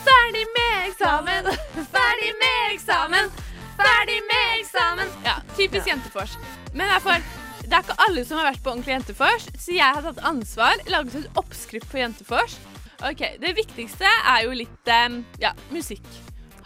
[0.06, 1.50] Ferdig med eksamen,
[1.96, 3.32] ferdig med eksamen,
[3.80, 5.08] ferdig med eksamen.
[5.26, 6.38] Ja, typisk jentefors.
[6.74, 7.18] Men derfor,
[7.64, 10.84] det er ikke alle som har vært på ordentlig jentefors, så jeg har tatt ansvar,
[10.92, 12.58] laget en oppskrift på jentefors.
[13.04, 14.92] Ok, Det viktigste er jo litt
[15.42, 16.06] ja, musikk.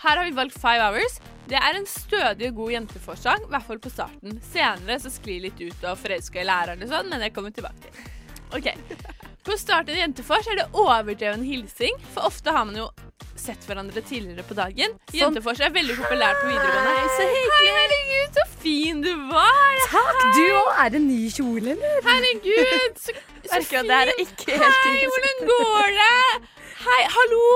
[0.04, 1.20] Her har vi valgt Five Hours.
[1.48, 4.42] Det er en stødig og god jenteforsang, i hvert fall på starten.
[4.52, 7.62] Senere så sklir litt ut og forelska i læreren og sånn, men det kommer vi
[7.62, 8.10] tilbake til.
[8.58, 8.68] Ok,
[9.48, 12.88] På Start en jentefors er det overdreven hilsing, for ofte har man jo
[13.40, 14.98] sett hverandre tidligere på dagen.
[15.08, 15.22] Sånn.
[15.22, 16.96] Jentefors er veldig populært på videregående.
[16.98, 17.70] Hei, så hyggelig.
[17.78, 19.80] herregud, så fin du var.
[19.94, 20.20] Takk!
[20.36, 20.74] Du òg.
[20.84, 21.96] Er det ny kjole, eller?
[22.10, 23.16] Herregud, så,
[23.48, 23.94] så fin.
[23.96, 26.54] Hei, hvordan går det?
[26.84, 27.48] Hei, hallo.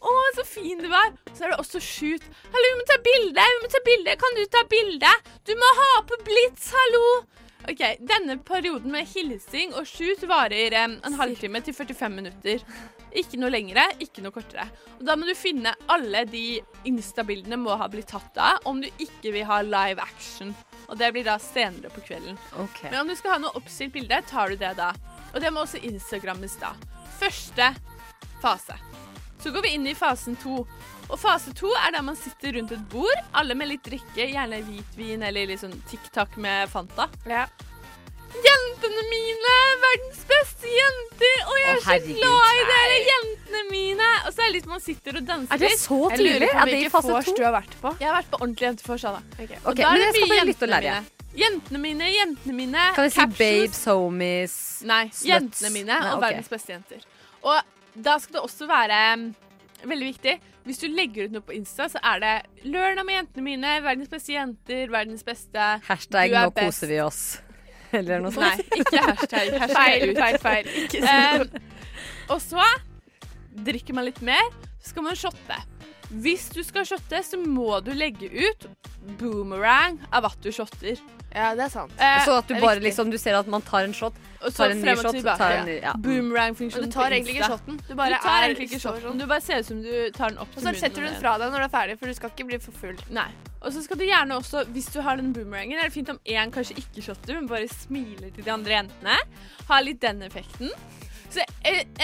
[0.00, 1.12] Å, så fin du var.
[1.34, 2.30] Så er det også shoot.
[2.48, 3.50] Hallo, vi må ta bilde.
[3.52, 4.16] Vi må ta bilde.
[4.24, 5.16] Kan du ta bilde?
[5.44, 7.08] Du må ha på blits, hallo.
[7.66, 12.62] Ok, Denne perioden med hilsing og shoot varer em, en halvtime til 45 minutter.
[13.16, 14.68] Ikke noe lengre, ikke noe kortere.
[15.00, 18.86] Og Da må du finne alle de Insta-bildene må ha blitt tatt av om du
[19.02, 20.54] ikke vil ha live action.
[20.86, 22.38] Og Det blir da senere på kvelden.
[22.68, 22.92] Okay.
[22.92, 24.92] Men om du skal ha noe oppstilt bilde, tar du det da.
[25.34, 26.70] Og det må også instagrammes da.
[27.18, 27.72] Første
[28.44, 28.78] fase.
[29.42, 30.62] Så går vi inn i fasen to.
[31.06, 34.58] Og fase to er der man sitter rundt et bord, alle med litt drikke, gjerne
[34.66, 37.06] hvitvin eller litt sånn TikTok med Fanta.
[37.30, 37.44] Ja.
[38.36, 41.36] Jentene mine, verdens beste jenter!
[41.46, 44.08] Og jeg er så glad i dere, jentene mine!
[44.26, 46.32] Og så er det litt man sitter og danser Er det så tydelig?
[46.34, 46.48] tidlig?
[46.50, 47.36] Er det i fase to?
[47.38, 47.92] du har vært på.
[48.02, 49.22] Jeg har vært på ordentlig jentefors, da.
[49.38, 49.54] Ok.
[49.62, 50.98] Okay, da er men det jeg skal mye bare lytte og jentene lære.
[50.98, 51.32] mine.
[51.36, 52.84] Jentene mine, jentene mine.
[52.98, 53.38] Kan jeg si captions.
[53.38, 54.58] babes, homies
[54.90, 55.24] Nei, Sluts.
[55.30, 57.08] jentene mine Nei, og verdens beste jenter.
[57.46, 57.56] Og
[57.94, 59.26] da skal det også være mm,
[59.84, 60.34] veldig viktig
[60.66, 62.34] Hvis du legger ut noe på Insta, så er det
[62.64, 66.66] 'Lørdag med jentene mine', 'Verdens beste jenter', 'Verdens beste' Hashtag 'nå best.
[66.66, 67.40] koser vi oss'.
[67.92, 68.42] Eller noe sånt.
[68.42, 69.52] Nei, ikke hashtag.
[69.62, 70.66] hashtag Feil, feil, feil.
[70.84, 71.44] Ikke si Eh,
[72.28, 72.64] og så
[73.66, 74.42] drikker man litt mer,
[74.82, 75.60] så skal man shotte.
[76.10, 78.66] Hvis du skal shotte, så må du legge ut
[79.18, 80.98] boomerang av at du shotter.
[81.36, 81.92] Ja, det er sant.
[82.00, 82.86] Eh, Så at du bare viktig.
[82.86, 84.14] liksom Du ser at man tar en shot,
[84.56, 85.92] tar en ny shot, tar en ny ja.
[86.00, 87.80] Boomerang-funksjon du tar egentlig ikke shotten.
[87.88, 89.18] Du bare du tar er egentlig ikke shoten.
[89.18, 90.70] Du bare ser ut som du tar den opp til munnen.
[90.72, 92.46] Og så setter du den fra deg når du er ferdig, for du skal ikke
[92.48, 92.96] bli for full.
[93.10, 93.28] Nei.
[93.60, 96.18] Og så skal du gjerne også, hvis du har den boomerangen, er det fint om
[96.24, 99.18] én kanskje ikke shotter, men bare smiler til de andre jentene.
[99.68, 100.70] Ha litt den effekten.
[101.30, 101.42] Så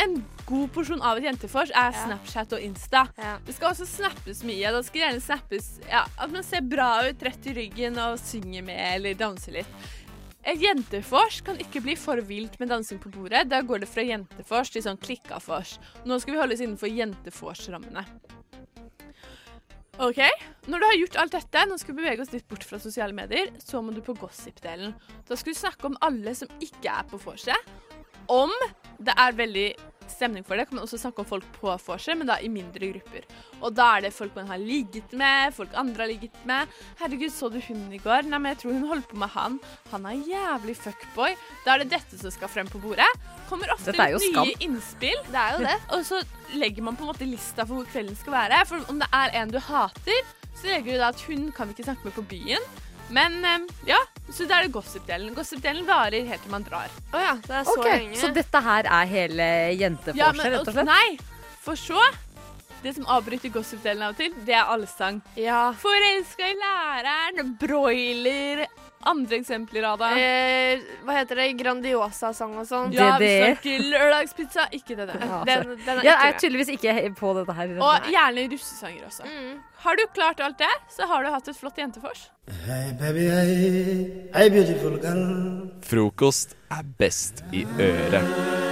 [0.03, 0.17] en
[0.49, 3.07] god porsjon av et jentefors er Snapchat og Insta.
[3.21, 3.37] Ja.
[3.47, 4.73] Det skal også snappes mye.
[4.75, 8.67] Da skal gjerne snappes ja, at man ser bra ut, rett i ryggen og synger
[8.67, 9.91] med eller danser litt.
[10.43, 13.45] Et jentefors kan ikke bli for vilt med dansing på bordet.
[13.51, 15.77] Da går det fra jentefors til sånn klikkafors.
[16.03, 18.03] Nå skal vi holde oss innenfor jentefors-rammene.
[20.03, 20.19] Ok,
[20.67, 23.15] Når du har gjort alt dette, nå skal vi bevege oss litt bort fra sosiale
[23.15, 24.95] medier, så må du på gossip-delen.
[25.29, 27.71] Da skal du snakke om alle som ikke er på vorset.
[28.29, 28.53] Om
[29.03, 29.71] det er veldig
[30.13, 32.93] stemning for det, kan man også snakke om folk på vorset, men da i mindre
[32.93, 33.27] grupper.
[33.61, 36.69] Og da er det folk man har ligget med, folk andre har ligget med.
[36.99, 39.59] 'Herregud, så du hun i går?' 'Nei, men jeg tror hun holdt på med han.
[39.91, 43.09] Han er jævlig fuckboy.' Da er det dette som skal frem på bordet.
[43.49, 44.47] Kommer ofte er litt skam.
[44.47, 45.19] nye innspill.
[45.31, 45.79] Det er jo det.
[45.95, 46.23] Og så
[46.55, 48.63] legger man på en måte lista for hvor kvelden skal være.
[48.67, 50.23] For om det er en du hater,
[50.55, 52.73] så legger du da at hun kan vi ikke snakke med på byen.
[53.13, 54.01] Men eh, ja,
[54.33, 55.35] så det er det gossip-delen.
[55.37, 56.93] Gossip-delen varer helt til man drar.
[57.13, 57.99] Oh, ja, det er så okay.
[58.01, 58.21] lenge.
[58.21, 60.93] Så dette her er hele jenteforset, men- rett og slett?
[60.93, 61.09] Nei,
[61.63, 62.13] for så
[62.83, 65.21] Det som avbryter gossip-delen av og til, det er allsang.
[65.39, 65.69] Ja.
[65.79, 68.65] Forelska i læreren, broiler
[69.09, 70.11] Andre eksempler av det.
[70.23, 71.49] Eh, hva heter det?
[71.59, 72.93] Grandiosa-sang og sånn.
[72.95, 74.69] Ja, vi snakker lørdagspizza.
[74.79, 75.25] Ikke det der.
[75.27, 75.77] Ja, Den, altså.
[75.87, 77.75] den er Jeg ikke er tydeligvis ikke på dette her.
[77.83, 79.27] Og gjerne russesanger også.
[79.27, 79.55] Mm.
[79.83, 82.29] Har du klart alt det, så har du hatt et flott jentefors.
[82.67, 85.25] Hey baby, hey, hey beautiful girl.
[85.83, 88.71] Frokost er best i øret.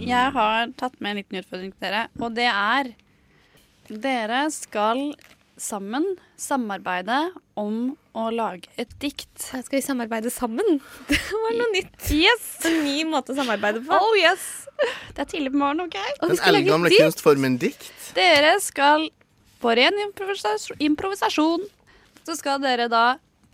[0.00, 2.92] Jeg har tatt med en liten utfordring til dere, og det er
[3.90, 5.10] Dere skal
[5.60, 6.04] sammen
[6.40, 7.16] samarbeide
[7.58, 9.28] om å lage et dikt.
[9.42, 10.78] Skal vi samarbeide sammen?
[11.10, 11.96] Det var noe nytt.
[12.14, 12.46] Yes!
[12.70, 13.98] En ny måte å samarbeide på.
[13.98, 14.46] Oh yes!
[15.10, 15.98] Det er tidlig på morgenen, OK?
[16.22, 17.90] Den eldgamle kunstformen dikt.
[18.16, 19.08] Dere skal
[19.60, 21.66] på ren improvisasjon, improvisasjon
[22.24, 23.04] så skal dere da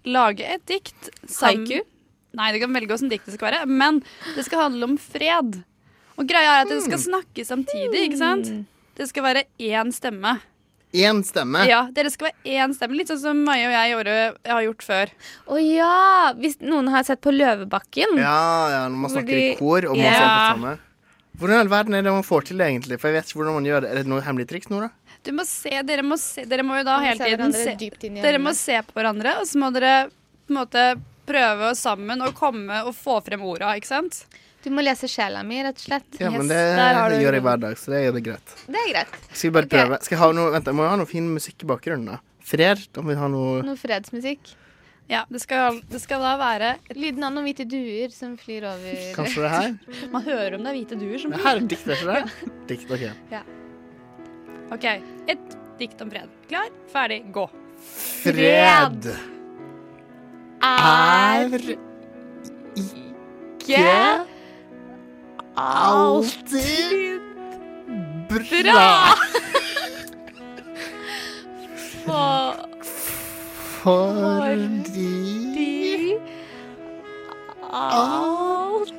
[0.06, 1.10] lage et dikt.
[1.40, 1.80] Haiku?
[2.36, 4.04] Nei, dere kan velge åssen dikt det skal være, men
[4.36, 5.62] det skal handle om fred.
[6.20, 8.52] Og greia er at dere skal snakke samtidig, ikke sant?
[8.96, 10.38] Det skal være én stemme.
[10.96, 11.66] én stemme.
[11.68, 12.96] Ja, dere skal være én stemme.
[12.96, 14.14] Litt sånn som Maja og jeg gjorde,
[14.48, 15.10] har gjort før.
[15.52, 16.32] Å ja!
[16.38, 18.16] Hvis noen har sett på Løvebakken.
[18.16, 18.38] Ja,
[18.72, 20.12] ja, når man snakker i kor og man Ja.
[20.16, 20.78] ser på samme.
[21.36, 22.96] Hvordan i all verden er det man får til det, egentlig?
[23.00, 23.90] For jeg vet ikke hvordan man gjør det.
[23.90, 24.88] Er det noe hemmelig triks, Nora?
[25.26, 28.38] Du må se, dere må se Dere må jo da hele se tiden se Dere
[28.38, 30.08] må se på hverandre, og så må dere
[30.46, 30.84] på en måte
[31.26, 34.24] prøve sammen å komme og få frem orda, ikke sant?
[34.66, 36.06] Du må lese sjela mi, rett og slett.
[36.18, 38.54] Ja, men Yes, det du gjør jeg hver dag, så det er det greit.
[38.66, 39.12] Det er greit.
[39.30, 39.78] Skal vi bare okay.
[39.78, 39.98] prøve?
[40.02, 42.16] Skal jeg ha noe, vent, jeg må ha noe fin musikk i bakgrunnen, da.
[42.46, 42.82] Fred?
[42.90, 44.50] Da må vi ha noe Noe fredsmusikk.
[45.06, 49.04] Ja, det skal, det skal da være Lyden av noen hvite duer som flyr over
[49.14, 49.68] Kanskje det her?
[50.16, 52.22] Man hører om det er hvite duer som Det her er dikt, ikke det?
[52.72, 53.04] Dikt, OK.
[53.30, 53.44] Ja.
[54.74, 54.86] OK.
[55.30, 56.32] Et dikt om fred.
[56.50, 57.46] Klar, ferdig, gå.
[58.26, 59.12] Fred
[60.66, 61.54] er
[63.62, 64.34] ikke
[65.56, 67.20] alltid
[68.28, 69.14] bra.
[73.82, 75.06] Fordi
[77.72, 78.92] alt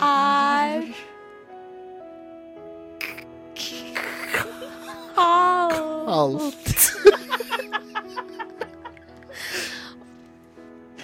[0.00, 0.82] er
[6.06, 6.96] alt.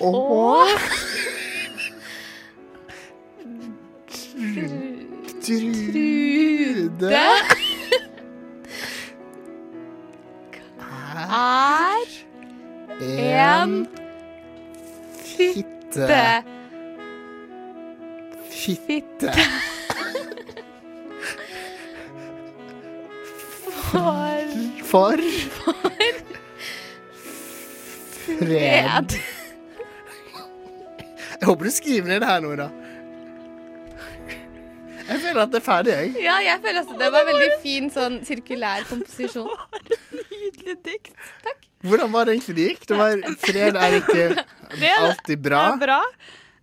[0.01, 0.69] Og
[5.43, 7.13] Trude
[13.01, 13.89] er en
[15.25, 16.45] fitte.
[18.51, 19.33] Fitte.
[23.73, 24.47] For
[24.83, 25.17] For
[28.23, 29.17] fred.
[31.43, 32.69] Jeg håper du skriver ned det her, Nora.
[35.13, 36.13] Jeg føler at det er ferdig, jeg.
[36.25, 39.51] Ja, jeg føler også det var veldig fin sånn sirkulær komposisjon.
[40.17, 41.13] Nydelig dikt.
[41.45, 41.67] Takk.
[41.83, 42.87] Hvordan var det egentlig det gikk?
[42.93, 44.27] Det var fred er ikke
[45.03, 45.63] alltid bra.
[45.81, 46.01] bra.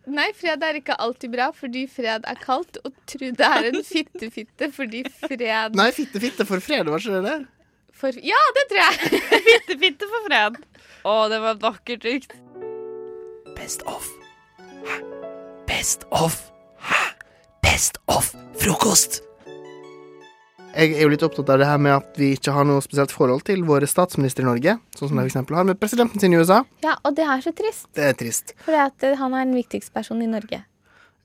[0.09, 4.71] Nei, fred er ikke alltid bra fordi fred er kaldt, og Trude er en fittefitte
[4.73, 7.39] fordi fred Nei, fitte, fitte for fred, var ikke det det?
[7.99, 9.19] for Ja, det tror jeg!
[9.49, 10.55] Fitte, fitte for fred.
[11.03, 12.35] Å, det var et vakkert dikt.
[13.57, 14.07] Best of.
[14.87, 15.01] Hæ?
[15.67, 16.39] Best of.
[16.79, 17.01] Hæ?
[17.79, 19.21] Best of frokost.
[20.73, 23.13] Jeg er jo litt opptatt av det her med at vi ikke har noe spesielt
[23.15, 26.35] forhold til våre statsminister i Norge, sånn som de for eksempel har med presidenten sin
[26.35, 26.57] i USA.
[26.83, 28.51] Ja, og det er så trist, Det er trist.
[28.65, 30.59] for eh, han er den viktigste personen i Norge.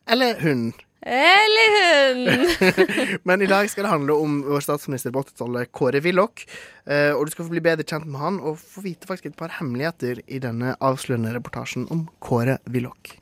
[0.06, 0.62] Eller hun.
[1.02, 1.74] Eller
[2.22, 3.18] hun!
[3.26, 6.46] Men i dag skal det handle om vår statsminister på 80-tallet, Kåre Willoch.
[6.86, 9.42] Eh, og du skal få bli bedre kjent med han og få vite faktisk et
[9.42, 13.16] par hemmeligheter i denne avslørende reportasjen om Kåre Willoch.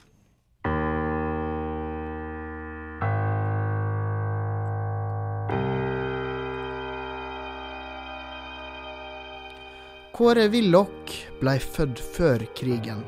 [10.22, 13.00] Kåre Willoch blei født før krigen,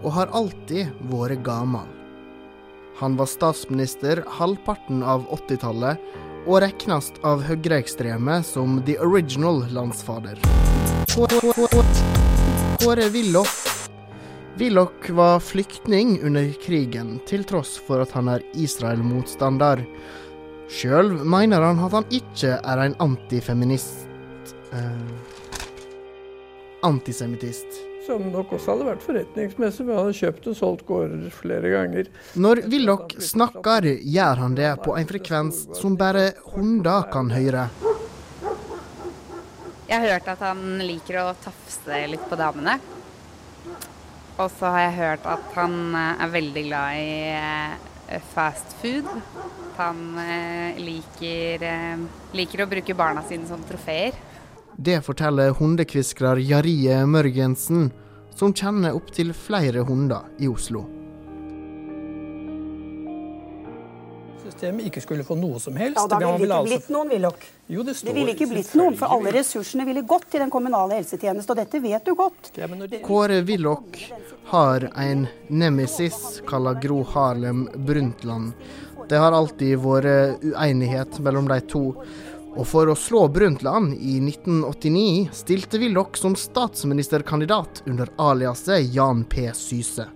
[0.00, 1.84] og har alltid vært gammel.
[3.02, 6.00] Han var statsminister halvparten av 80-tallet,
[6.46, 10.40] og regnes av høyreekstreme som the original landsfader.
[12.80, 13.56] Kåre Willoch
[14.56, 19.84] Willoch var flyktning under krigen, til tross for at han er Israel-motstander.
[20.72, 24.08] Sjøl mener han at han ikke er en antifeminist
[24.72, 25.27] eh,
[26.86, 27.66] Antisemittist.
[28.06, 32.10] Som nok også hadde vært forretningsmessig, Vi han hadde kjøpt og solgt gårder flere ganger.
[32.38, 37.66] Når Willoch snakker, gjør han det på en frekvens som bare hunder kan høre.
[39.88, 42.78] Jeg har hørt at han liker å tafse litt på damene.
[44.38, 49.08] Og så har jeg hørt at han eh, er veldig glad i eh, fast food.
[49.80, 51.64] Han eh, liker,
[52.38, 54.14] liker å bruke barna sine som trofeer.
[54.80, 57.88] Det forteller hundekviskrer Jarie Mørgensen,
[58.30, 60.84] som kjenner opptil flere hunder i Oslo.
[64.44, 65.98] Systemet ikke skulle få noe som helst.
[65.98, 67.48] Ja, da ville det ikke altså- blitt noen Willoch.
[67.66, 70.94] Jo, det Det ville ikke blitt noen, for alle ressursene ville gått til den kommunale
[70.94, 72.52] helsetjenesten, og dette vet du godt.
[73.02, 74.12] Kåre Willoch
[74.44, 78.52] har en nemesis kalla Gro Harlem Brundtland.
[79.08, 81.82] Det har alltid vært uenighet mellom de to.
[82.58, 89.46] Og for å slå Brundtland i 1989 stilte Willoch som statsministerkandidat under aliaset Jan P.
[89.54, 90.08] Syse.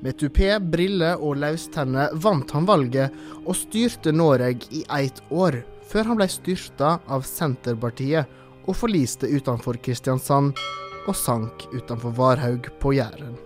[0.00, 3.12] Med tupé, briller og løstenner vant han valget
[3.44, 9.76] og styrte Norge i ett år, før han ble styrta av Senterpartiet og forliste utenfor
[9.84, 10.60] Kristiansand
[11.04, 13.36] og sank utenfor Varhaug på Jæren.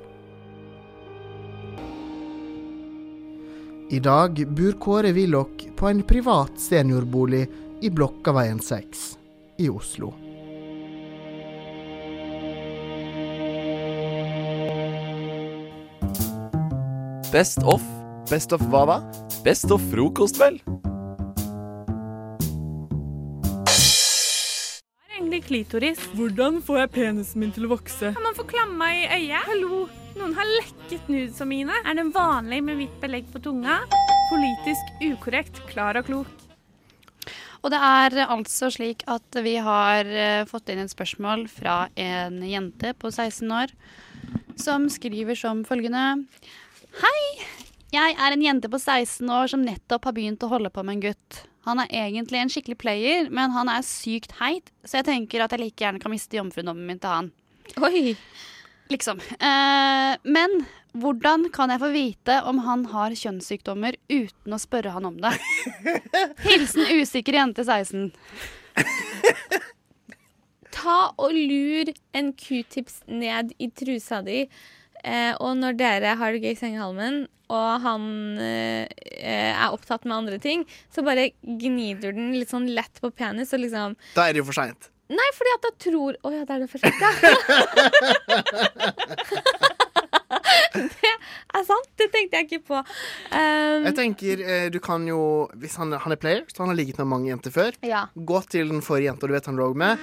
[3.90, 7.46] I dag bor Kåre Willoch på en privat seniorbolig
[7.80, 9.18] i Blokkaveien 6
[9.58, 10.14] i Oslo.
[17.32, 17.82] Best of.
[18.30, 19.00] Best of hva da?
[19.44, 20.60] Best of frokost, vel?
[25.48, 26.00] klitoris?
[26.16, 28.12] Hvordan får jeg penisen min til å vokse?
[28.14, 29.46] Kan man få klamma i øyet?
[29.48, 29.86] Hallo,
[30.18, 31.78] noen har lekket nudesa mine.
[31.84, 33.80] Er det vanlig med hvitt belegg på tunga?
[34.28, 36.47] Politisk ukorrekt, klar og klok.
[37.62, 42.38] Og det er altså slik at vi har eh, fått inn et spørsmål fra en
[42.46, 43.74] jente på 16 år
[44.58, 46.24] som skriver som følgende.
[47.02, 47.22] Hei!
[47.94, 50.98] Jeg er en jente på 16 år som nettopp har begynt å holde på med
[50.98, 51.42] en gutt.
[51.68, 55.52] Han er egentlig en skikkelig player, men han er sykt heit, så jeg tenker at
[55.52, 57.30] jeg like gjerne kan miste jomfrudommen min til han.
[57.84, 58.14] Oi!
[58.88, 59.20] Liksom.
[59.20, 60.62] Eh, men
[60.96, 65.34] hvordan kan jeg få vite om han har kjønnssykdommer uten å spørre han om det?
[66.46, 68.12] Hilsen usikker jente 16.
[70.78, 74.44] Ta og lur en q-tips ned i trusa di.
[75.04, 78.04] Eh, og når dere har det gøy i sengehalmen, og han
[78.42, 78.84] eh,
[79.24, 83.62] er opptatt med andre ting, så bare gnider den litt sånn lett på penis og
[83.64, 84.90] liksom Da er det jo for seint.
[85.08, 87.12] Nei, fordi at da tror Å ja, da er det for sent, ja.
[90.74, 91.12] det
[91.54, 91.88] er sant.
[91.98, 92.78] Det tenkte jeg ikke på.
[93.32, 96.76] Um, Jeg tenker, eh, du kan jo Hvis han, han er player, så han har
[96.78, 98.06] ligget med mange jenter før, Ja.
[98.16, 99.98] gå til den forrige jenta du vet han lå med,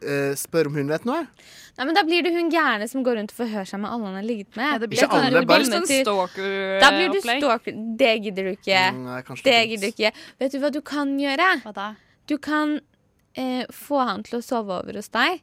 [0.00, 1.26] Uh, spør om hun vet noe.
[1.76, 4.06] Nei, men Da blir det hun gærne som går rundt og forhører seg med alle
[4.08, 4.80] han har ligget med.
[4.80, 7.42] det blir Ikke alle, bare- kommer sånn Da blir du opplegg.
[7.42, 7.74] stalker.
[8.00, 8.80] Det gidder du ikke.
[8.94, 10.12] Mm, nei, det gidder du ikke.
[10.40, 11.50] Vet du hva du kan gjøre?
[11.66, 11.94] Hva da?
[12.26, 12.80] Du kan
[13.36, 15.42] eh, få han til å sove over hos deg,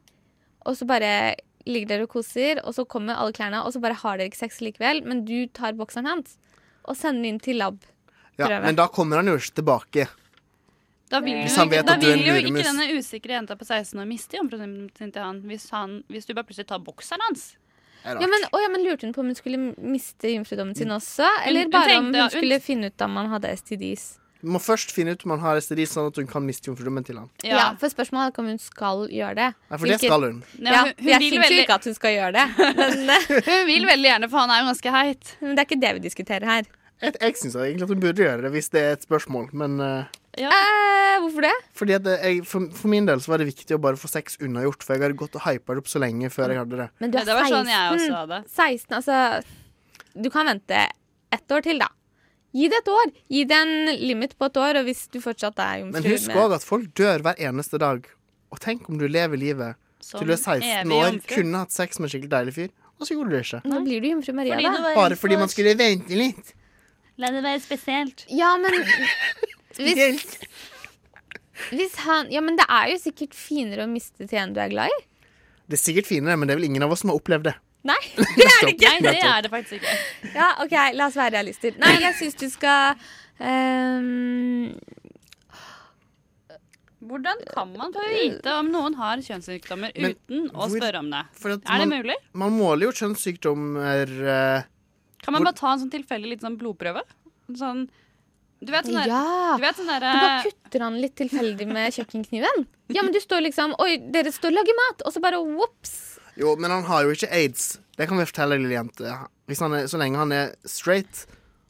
[0.66, 1.36] og så bare
[1.68, 4.40] ligger dere og koser, og så kommer alle klærne, og så bare har dere ikke
[4.40, 6.38] sex likevel, men du tar bokseren hans
[6.88, 7.78] og sender den inn til lab.
[8.38, 8.64] Ja, Prøve.
[8.64, 10.08] men da kommer han jo ikke tilbake.
[11.08, 13.96] Da vil, Hvis jo ikke, da du vil jo ikke denne usikre jenta på 16
[14.00, 17.56] år miste sin til han hvis, han hvis du bare plutselig tar bokseren hans.
[18.04, 21.24] Ja men, å, ja, men Lurte hun på om hun skulle miste jomfrudommen sin også?
[21.26, 24.04] Hun- Eller hun bare om hun ja, hun- skulle finne ut om han hadde STDs?
[24.40, 27.04] Du må først finne ut om han har STD, sånn at hun kan miste jomfrudommen
[27.04, 27.30] til han.
[27.42, 27.72] Ja.
[27.80, 29.48] For spørsmålet er ikke om hun skal gjøre det.
[29.70, 30.36] Nei, for det skal hun.
[30.58, 32.46] Ja, Ja, hun- hun jeg vil syns veldig- ikke at hun skal gjøre det.
[33.08, 35.34] Men, eh, Hun vil veldig gjerne, for han er jo ganske heit.
[35.40, 36.62] Men det er ikke det vi diskuterer her.
[37.02, 39.80] Jeg, jeg syns egentlig at hun burde gjøre det, hvis det er et spørsmål, men
[39.80, 40.04] eh,
[40.38, 41.50] Eh, hvorfor det?
[41.74, 44.36] Fordi at jeg, for, for min del så var det viktig å bare få sex
[44.38, 46.86] unnagjort, for jeg hadde gått og hypa det opp så lenge før jeg hadde det.
[47.02, 47.56] Men du er Ja, det var 16.
[47.56, 48.38] sånn jeg også hadde.
[48.46, 49.18] 16, altså
[50.22, 50.84] Du kan vente
[51.34, 51.88] ett år til, da.
[52.56, 53.10] Gi det et år.
[53.28, 56.30] Gi det en limit på et år, og hvis du fortsatt er jomfru Men husk
[56.32, 58.06] òg at folk dør hver eneste dag.
[58.48, 61.34] Og tenk om du lever livet Som til du er 16 år, jomfru.
[61.34, 63.60] kunne hatt sex med en skikkelig deilig fyr, og så gjorde du det ikke.
[63.68, 64.82] Da blir du jomfru Maria, Fordi da.
[64.86, 66.54] var Bare fordi man skulle vente litt.
[67.18, 68.24] La det være spesielt.
[68.30, 68.72] Ja, men
[69.82, 70.24] hvis,
[71.74, 74.70] hvis han Ja, men det er jo sikkert finere å miste til en du er
[74.72, 74.98] glad i.
[75.68, 77.56] Det er sikkert finere, men det er vel ingen av oss som har opplevd det.
[77.84, 78.90] Nei, det er det ikke.
[78.90, 79.92] Nei, det er det faktisk ikke.
[80.34, 81.76] Ja, OK, la oss være realister.
[81.78, 82.98] Nei, jeg syns du skal
[83.38, 84.74] um
[87.08, 91.10] Hvordan kan man få vite om noen har kjønnssykdommer Men uten å hvor- spørre om
[91.12, 91.20] det?
[91.38, 92.16] for at Er det man- mulig?
[92.34, 94.62] Man måler jo kjønnssykdommer uh,
[95.22, 97.02] Kan man hvor- bare ta en sånn tilfeldig liten sånn blodprøve?
[97.54, 97.88] Sånn
[98.60, 99.54] Du vet sånn der, Ja.
[99.56, 102.66] Du vet sånn Du bare kutter han litt tilfeldig med kjøkkenkniven.
[102.90, 106.17] Ja, men du står liksom Oi, dere står og lager mat, og så bare whoops.
[106.38, 107.78] Jo, men han har jo ikke aids.
[107.98, 109.16] Det kan vi fortelle, lille jente.
[109.50, 111.24] Hvis han er, så lenge han er straight,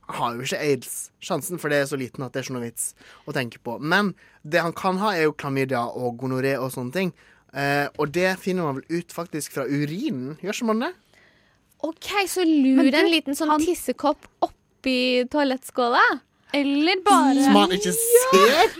[0.08, 0.96] han har jo ikke aids.
[1.24, 2.90] Sjansen for det er så liten at det er ikke noe vits
[3.24, 3.78] å tenke på.
[3.80, 4.12] Men
[4.44, 7.14] det han kan ha, er jo klamydia og gonoré og sånne ting.
[7.56, 10.92] Eh, og det finner man vel ut faktisk fra urinen, gjør ikke man det?
[11.86, 16.02] OK, så lur du, en liten sånn tissekopp oppi toalettskåla.
[16.56, 18.76] Eller bare Som han ikke ser!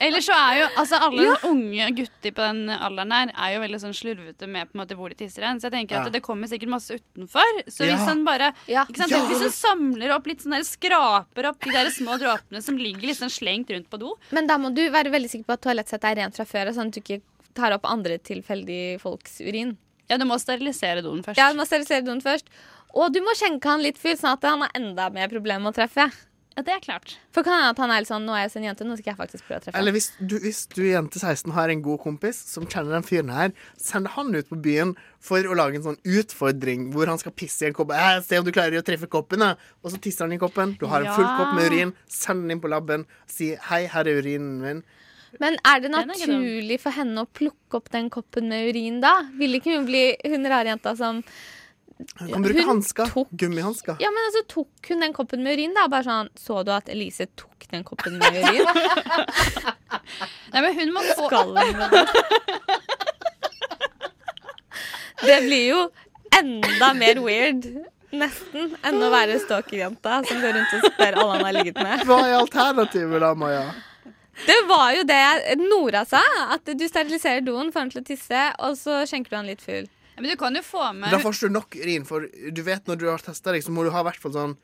[0.00, 1.34] Eller så er jo altså alle Ja.
[1.48, 4.96] unge gutter på den alderen her er jo veldig sånn slurvete med på en måte
[4.98, 5.58] hvor de tisser hen.
[5.60, 6.02] Så jeg tenker Ja.
[6.06, 7.48] at det kommer sikkert masse utenfor.
[7.68, 8.98] Så hvis han bare sant?
[8.98, 13.08] Hvis han samler opp litt sånn der, skraper opp de der små dråpene som ligger
[13.08, 15.62] litt sånn slengt rundt på do Men da må du være veldig sikker på at
[15.62, 17.22] toalettsettet er rent fra før, sånn at du ikke
[17.54, 19.76] tar opp andre tilfeldige folks urin.
[20.08, 21.36] Ja, du må sterilisere doen først.
[21.36, 22.44] Ja, du må sterilisere doen først.
[22.94, 25.74] Og du må skjenke han litt full, sånn at han har enda mer problemer med
[25.74, 26.10] å treffe.
[26.58, 27.12] Ja, det er klart.
[27.30, 29.12] For kan hende at han er litt sånn Nå er jeg sin jente, nå skal
[29.12, 29.78] jeg faktisk prøve å treffe.
[29.78, 33.30] Eller hvis du, hvis du jente 16 har en god kompis som kjenner den fyren
[33.30, 37.36] her, send han ut på byen for å lage en sånn utfordring hvor han skal
[37.38, 37.92] pisse i en kopp.
[37.94, 39.52] Eh, se om du klarer å treffe koppen, da.
[39.84, 40.74] Og så tisser han i koppen.
[40.80, 41.94] Du har en full kopp med urin.
[42.10, 43.06] Send den inn på laben.
[43.30, 44.82] Si 'hei, her er urinen min'.
[45.38, 49.28] Men er det naturlig for henne å plukke opp den koppen med urin da?
[49.38, 51.22] Vil ikke hun bli hun rare jenta som
[52.18, 53.10] Hun kan bruke hansker.
[53.30, 53.96] Gummihansker.
[54.02, 55.88] Ja, men altså tok hun den koppen med urin, da?
[55.90, 58.62] Bare sånn Så du at Elise tok den koppen med urin?
[60.52, 62.04] Nei, men hun må få Skal hun det?
[65.18, 65.78] Det blir jo
[66.38, 67.64] enda mer weird,
[68.14, 72.04] nesten, enn å være stalkerjenta som går rundt og spør alle han har ligget med.
[72.06, 73.64] Hva er alternativet da, Maja?
[74.46, 76.22] Det var jo det Nora sa.
[76.54, 79.64] At du steriliserer doen, får han til å tisse, og så skjenker du han litt
[79.64, 79.88] full.
[80.20, 83.00] Men du kan jo få med Da får du nok urin, for du vet når
[83.00, 84.58] du har testa deg, så må du ha i hvert fall sånn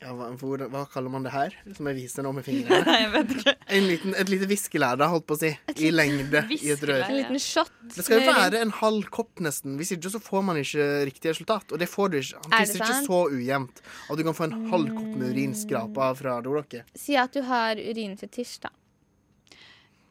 [0.00, 1.54] ja, hva, hva kaller man det her?
[1.76, 2.78] Som jeg viser nå med fingrene.
[2.88, 3.52] Nei, jeg vet ikke.
[3.76, 5.50] En liten, et lite viskelær, da, holdt på å si.
[5.76, 7.04] I lengde i et rør.
[7.04, 7.72] En liten shot.
[7.84, 9.76] Det skal jo være en halv kopp, nesten.
[9.76, 11.76] Hvis ikke så får man ikke riktig resultat.
[11.76, 12.40] Og det får du ikke.
[12.46, 15.52] Han Er tisser ikke så ujevnt at du kan få en halv kopp med urin
[15.66, 16.88] skrapa fra dolokket.
[16.96, 18.72] Si at du har urinfetisj, da.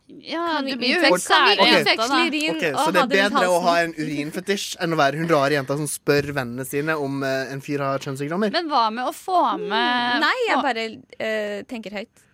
[0.10, 1.12] Ja, Kan du blir jo okay.
[1.12, 1.74] vi Ok.
[1.82, 5.20] utveksle urin Ok, og så det er bedre å ha en urinfetisj enn å være
[5.22, 8.50] hun rare jenta som spør vennene sine om eh, en fyr har kjønnssykdommer?
[8.56, 10.88] Men hva med å få med Nei, jeg bare
[11.22, 12.26] eh, tenker høyt.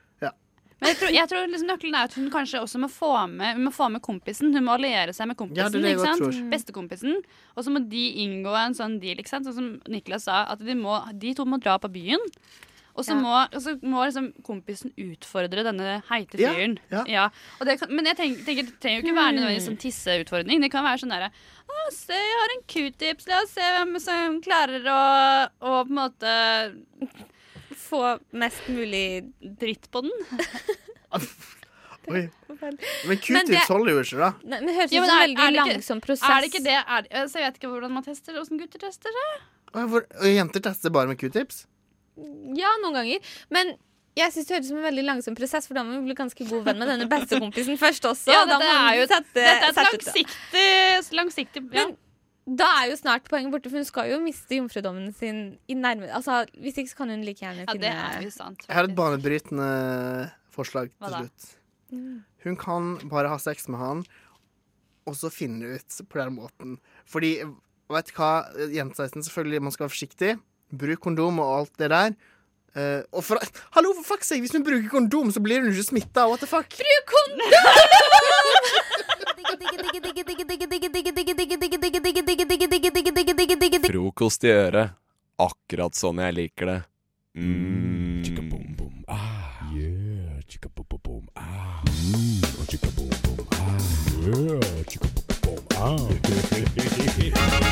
[0.86, 3.56] Men jeg tror, jeg tror liksom nøkkelen er at hun kanskje også må få med
[3.56, 4.52] Hun må få med kompisen.
[4.54, 5.64] Hun må alliere seg med kompisen.
[5.64, 6.52] Ja, det det ikke sant?
[6.52, 7.22] Bestekompisen.
[7.56, 9.48] Og så må de inngå en sånn deal, ikke sant?
[9.48, 12.22] Sånn som Niklas sa, at de, må, de to må dra på byen.
[12.96, 13.20] Og så Ja.
[13.20, 16.78] må, må liksom kompisen utfordre denne heite Ja, fyren.
[17.12, 17.26] ja.
[17.60, 20.62] Og det kan, men jeg tenker, tenker, det trenger jo ikke være nødvendigvis sånn tisseutfordring.
[20.64, 21.28] Det kan være sånn derre
[21.68, 23.28] Å, se, jeg har en q-tips.
[23.28, 26.36] La oss se hvem som klarer å, å på en måte
[27.86, 30.12] Få mest mulig dritt på den.
[32.08, 32.22] Oi.
[32.62, 34.30] Men q-tips holder jo ikke, da.
[34.46, 36.30] Nei, men det høres ut som en veldig er ikke- langsom prosess.
[36.30, 36.78] Er det ikke det?
[36.86, 39.30] Er, det- altså, jeg vet ikke hvordan man tester, hvordan gutter tester det.
[39.76, 41.66] Og jenter tester bare med q-tips?
[42.56, 43.36] Ja, noen ganger.
[43.54, 43.76] Men
[44.16, 46.16] jeg synes det høres ut som en veldig langsom prosess, for da må vi bli
[46.18, 48.32] ganske god venn med denne bestekompisen først også.
[48.32, 50.68] Ja, da dette må er jo sette, dette er et langsiktig,
[51.20, 51.88] langsiktig ja.
[51.90, 51.96] Men
[52.46, 56.12] da er jo snart poenget borte, for hun skal jo miste jomfrudommen sin i nærme
[56.14, 58.68] Altså, Hvis ikke så kan hun like gjerne Ja, finne det er jo sant.
[58.68, 59.70] Jeg har et banebrytende
[60.54, 61.48] forslag til slutt.
[62.46, 64.04] Hun kan bare ha sex med han,
[65.10, 66.78] og så finne ut på den måten.
[67.10, 67.40] Fordi,
[67.92, 68.32] vet du hva,
[68.74, 70.36] jente 16, selvfølgelig, man skal være forsiktig.
[70.72, 72.16] Bruk kondom og alt det der.
[72.76, 73.40] Uh, og for,
[73.72, 76.28] hallo, for fuck's sake, hvis vi bruker kondom, så blir hun ikke smitta.
[76.28, 76.68] What the fuck?
[76.76, 77.14] Bruk
[83.88, 84.98] Frokost i øret.
[85.40, 86.82] Akkurat sånn jeg liker det.
[87.36, 88.24] Mm.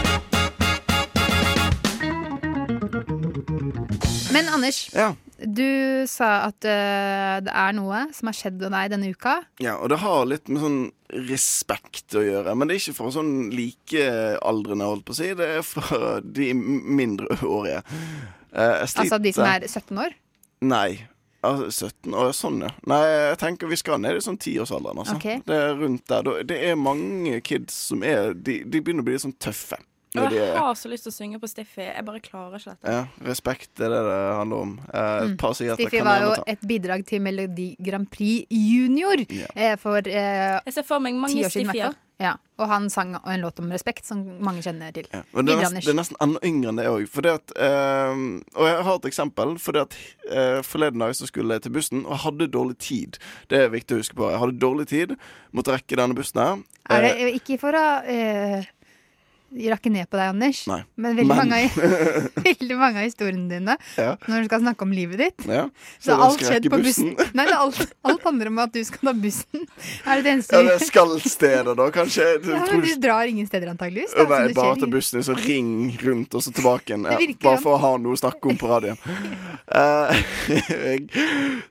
[4.34, 5.12] Men Anders, Ja.
[5.38, 9.38] du sa at uh, det er noe som har skjedd med deg denne uka.
[9.64, 10.82] Ja, og det har litt med sånn
[11.30, 12.56] respekt å gjøre.
[12.58, 15.32] Men det er ikke for sånn likealdrende, holdt på å si.
[15.38, 17.82] Det er for de mindreårige.
[18.54, 20.14] Uh, Altså de som er 17 år.
[20.64, 21.04] Nei.
[21.44, 22.70] Altså, 17 år, sånn, ja.
[22.88, 25.18] Nei, jeg tenker vi skal ned i sånn tiårsalderen, altså.
[25.20, 25.42] Okay.
[25.44, 26.30] Det er rundt der.
[26.48, 29.76] Det er mange kids som er De, de begynner å bli litt sånn tøffe.
[30.22, 31.82] Og de jeg er, har så lyst til å synge på Stiffy.
[31.88, 32.92] Jeg bare klarer ikke dette.
[32.94, 34.80] ja, respekt er det det handler om.
[34.94, 35.38] Eh, Mm.
[35.74, 36.44] Stiffy var jo ta.
[36.48, 39.24] et bidrag til Melodi Grand Prix Junior
[39.56, 41.94] eh, for eh, Jeg ser for meg mange Stiffyer.
[42.22, 45.08] Ja, og han sang en låt om respekt, som mange kjenner til.
[45.12, 47.08] Ja, men det, er nesten, det er nesten enda yngre enn det òg.
[47.58, 48.22] Eh,
[48.56, 49.56] Og jeg har et eksempel.
[49.60, 49.98] Fordi at
[50.30, 53.18] eh, Forleden dag så skulle jeg til bussen, og jeg hadde dårlig tid.
[53.50, 54.30] Det er viktig å huske på.
[54.30, 55.16] Jeg hadde dårlig tid,
[55.52, 56.64] måtte rekke denne bussen her.
[56.90, 58.64] Er det Eh, ikke for å eh,
[59.72, 60.80] rakke ned på deg, Anders, Nei.
[60.98, 61.70] men veldig, Men- Mange, av,
[62.48, 64.16] veldig mange av historiene dine Ja.
[64.28, 65.66] når du skal snakke om livet ditt ja.
[66.00, 67.12] Så så alt skal skjedd på bussen.
[67.34, 69.68] Nei, det er alt, alt handler om at du skal ta bussen.
[70.08, 72.28] Er det det eneste Ja, det er skallsteder, da, kanskje.
[72.44, 74.14] Du Ja, du drar ingen steder, antageligvis.
[74.18, 77.06] Da, Nei, bare til bussen, så ring rundt, og så tilbake igjen.
[77.10, 78.98] Ja, bare for å ha noe å snakke om på radioen.
[79.70, 80.12] Uh,
[80.50, 81.08] jeg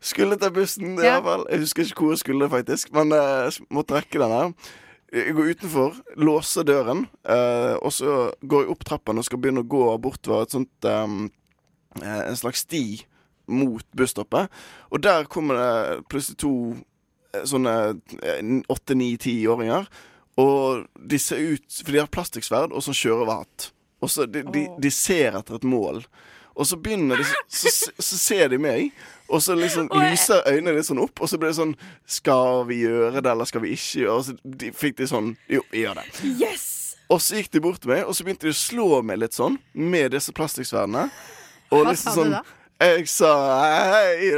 [0.01, 1.18] skulle ta bussen, i Ja.
[1.20, 1.45] hvert fall.
[1.51, 4.55] Jeg husker ikke hvor jeg skulle, faktisk, men jeg måtte rekke den her.
[5.13, 9.61] Jeg går utenfor, låser døren, eh, og så går jeg opp trappen og skal begynne
[9.61, 11.17] å gå bortover et sånt eh,
[12.01, 13.03] eh, En slags sti
[13.53, 14.49] mot busstoppet.
[14.89, 16.55] Og der kommer det plutselig to
[17.35, 17.75] eh, sånne
[18.73, 19.91] åtte-ni-tiåringer.
[20.41, 23.69] Og de ser ut For de har plastikksverd og sånn sjørøverhatt.
[24.03, 26.01] Og så de, de, de ser etter et mål.
[26.55, 28.92] Og så begynner de Så, så, så ser de meg,
[29.28, 31.22] og så liksom lyser øynene litt sånn opp.
[31.22, 31.74] Og så blir det sånn
[32.07, 34.16] Skal vi gjøre det, eller skal vi ikke gjøre det?
[34.16, 36.09] Og så de, fikk de sånn Jo, vi gjør det.
[36.40, 36.66] Yes!
[37.12, 39.36] Og så gikk de bort til meg, og så begynte de å slå meg litt
[39.36, 41.09] sånn med disse plastikksverdene.
[41.72, 42.36] Og Hva liksom sånn
[42.82, 43.28] jeg sa
[43.62, 44.30] hei,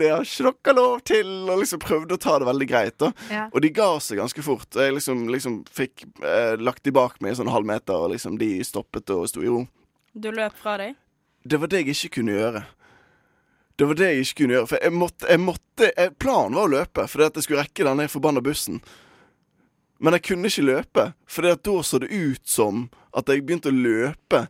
[0.00, 2.96] det har ikke dere lov til, og liksom prøvde å ta det veldig greit.
[2.98, 3.48] da Ja.
[3.52, 4.68] Og de ga seg ganske fort.
[4.72, 8.38] Og jeg liksom, liksom fikk eh, lagt de bak meg i sånn halvmeter, og liksom
[8.40, 9.66] de stoppet og sto i ro.
[10.14, 10.94] Du løp fra dem?
[11.44, 12.64] Det var det jeg ikke kunne gjøre.
[13.76, 14.68] Det var det jeg ikke kunne gjøre.
[14.70, 17.86] For jeg måtte, jeg måtte jeg, Planen var å løpe, fordi at jeg skulle rekke
[17.88, 18.78] denne forbanna bussen.
[20.02, 23.76] Men jeg kunne ikke løpe, for da så det ut som at jeg begynte å
[23.76, 24.40] løpe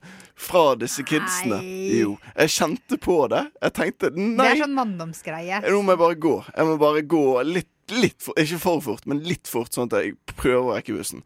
[0.40, 1.58] fra disse kidsene.
[1.60, 1.98] Nei.
[2.00, 2.14] Jo.
[2.32, 3.42] Jeg kjente på det.
[3.62, 5.60] Jeg tenkte Det er sånn manndomsgreie.
[5.66, 6.34] nå må jeg bare gå.
[6.48, 10.00] Jeg må bare gå litt, litt for, Ikke for fort, men litt fort, sånn at
[10.00, 11.24] jeg prøver å rekke bussen.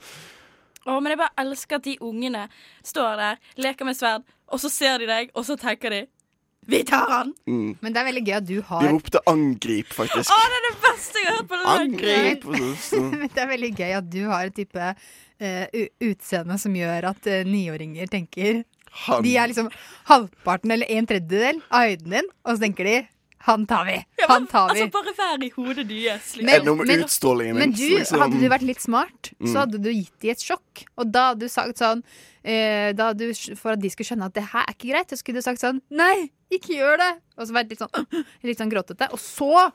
[0.89, 2.47] Å, men jeg bare elsker at de ungene
[2.87, 6.07] står der, leker med sverd, og så ser de deg, og så tenker de
[6.69, 7.35] Vi tar han!
[7.49, 7.77] Mm.
[7.81, 10.33] Men det er veldig gøy at du De har ropte 'angrip', faktisk.
[10.33, 12.49] Å, det er det beste jeg har hørt på den Angrip!
[13.21, 15.65] Men det er veldig gøy at du har et type uh,
[16.09, 18.65] utseende som gjør at uh, niåringer tenker
[19.05, 19.23] Han.
[19.23, 19.69] De er liksom
[20.09, 22.95] halvparten eller en tredjedel av høyden din, og så tenker de
[23.49, 23.97] han tar vi!
[24.29, 24.83] Han tar vi!
[24.85, 26.31] Altså, bare vær i hodet deres.
[26.39, 27.63] Men- Er noe med utstrålingen min?
[27.71, 28.21] Men du, liksom?
[28.23, 29.47] hadde du vært litt smart, Mm.
[29.53, 30.85] så hadde du gitt dem et sjokk.
[30.99, 32.03] Og da hadde du sagt sånn
[32.45, 35.19] eh, da du, For at de skulle skjønne at det her er ikke greit, så
[35.19, 37.13] skulle du sagt sånn Nei, ikke gjør det!
[37.37, 39.11] Og så vært litt sånn, litt sånn gråtete.
[39.13, 39.73] Og så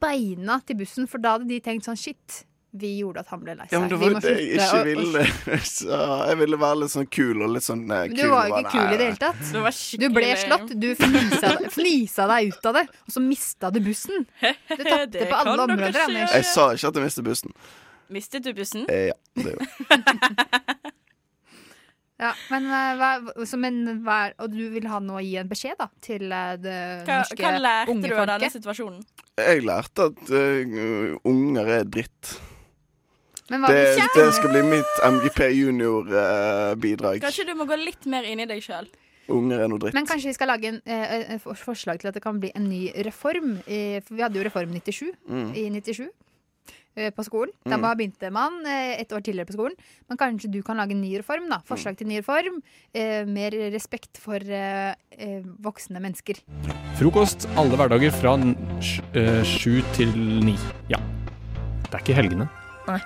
[0.00, 2.44] beina til bussen, for da hadde de tenkt sånn Shit,
[2.80, 3.74] vi gjorde at han ble lei seg.
[3.74, 5.24] Ja, men det var jo det jeg ikke ville.
[5.76, 6.00] Så
[6.30, 8.18] jeg ville være litt sånn kul og litt sånn nei, kul.
[8.18, 9.42] du var jo ikke kul i det hele tatt.
[9.52, 10.74] Du var Du ble slått.
[10.76, 14.28] Du fnisa, fnisa deg ut av det, og så mista du bussen.
[14.76, 16.34] Du tapte Det på alle områder, Anders.
[16.36, 17.56] Jeg sa ikke at jeg mistet bussen.
[18.12, 18.84] Mistet du bussen?
[18.92, 20.92] Eh, ja, det gjorde jeg.
[22.16, 25.50] Ja, men, eh, hva, så, men hva Og du vil ha noe å gi en
[25.50, 29.02] beskjed da til eh, det Hva, norske hva lærte du av denne situasjonen?
[29.36, 32.30] Jeg lærte at uh, unger er dritt.
[33.50, 37.20] Men hva Det, det skal bli mitt MGP junior-bidrag.
[37.22, 38.88] Kanskje du må gå litt mer inn i deg sjøl?
[39.32, 39.94] Unger er noe dritt.
[39.96, 42.92] Men kanskje vi skal lage en, eh, forslag til at det kan bli en ny
[43.06, 43.56] reform.
[43.66, 45.50] Eh, for vi hadde jo Reform 97 Mm.
[45.56, 46.08] i 97
[46.96, 47.50] eh, på skolen.
[47.64, 47.82] Da Mm.
[47.82, 49.74] bare begynte man eh, et år tidligere på skolen.
[50.08, 51.48] Men kanskje du kan lage en ny reform.
[51.48, 52.62] da Forslag til ny reform.
[52.94, 56.36] Eh, mer respekt for eh, eh, voksne mennesker.
[56.98, 58.36] Frokost alle hverdager fra
[59.14, 60.12] eh, sju til
[60.44, 60.56] ni.
[60.88, 60.98] Ja.
[61.90, 62.48] Det er ikke helgene.
[62.86, 63.00] Nei.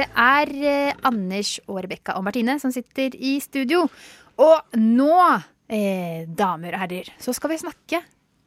[0.00, 3.86] Det er eh, Anders og Rebekka og Martine som sitter i studio.
[4.40, 5.16] Og nå,
[5.68, 8.00] eh, damer og herrer, så skal vi snakke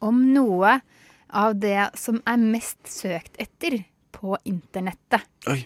[0.04, 0.80] om noe
[1.34, 3.82] av det som er mest søkt etter
[4.14, 5.26] på internettet.
[5.50, 5.62] Oi.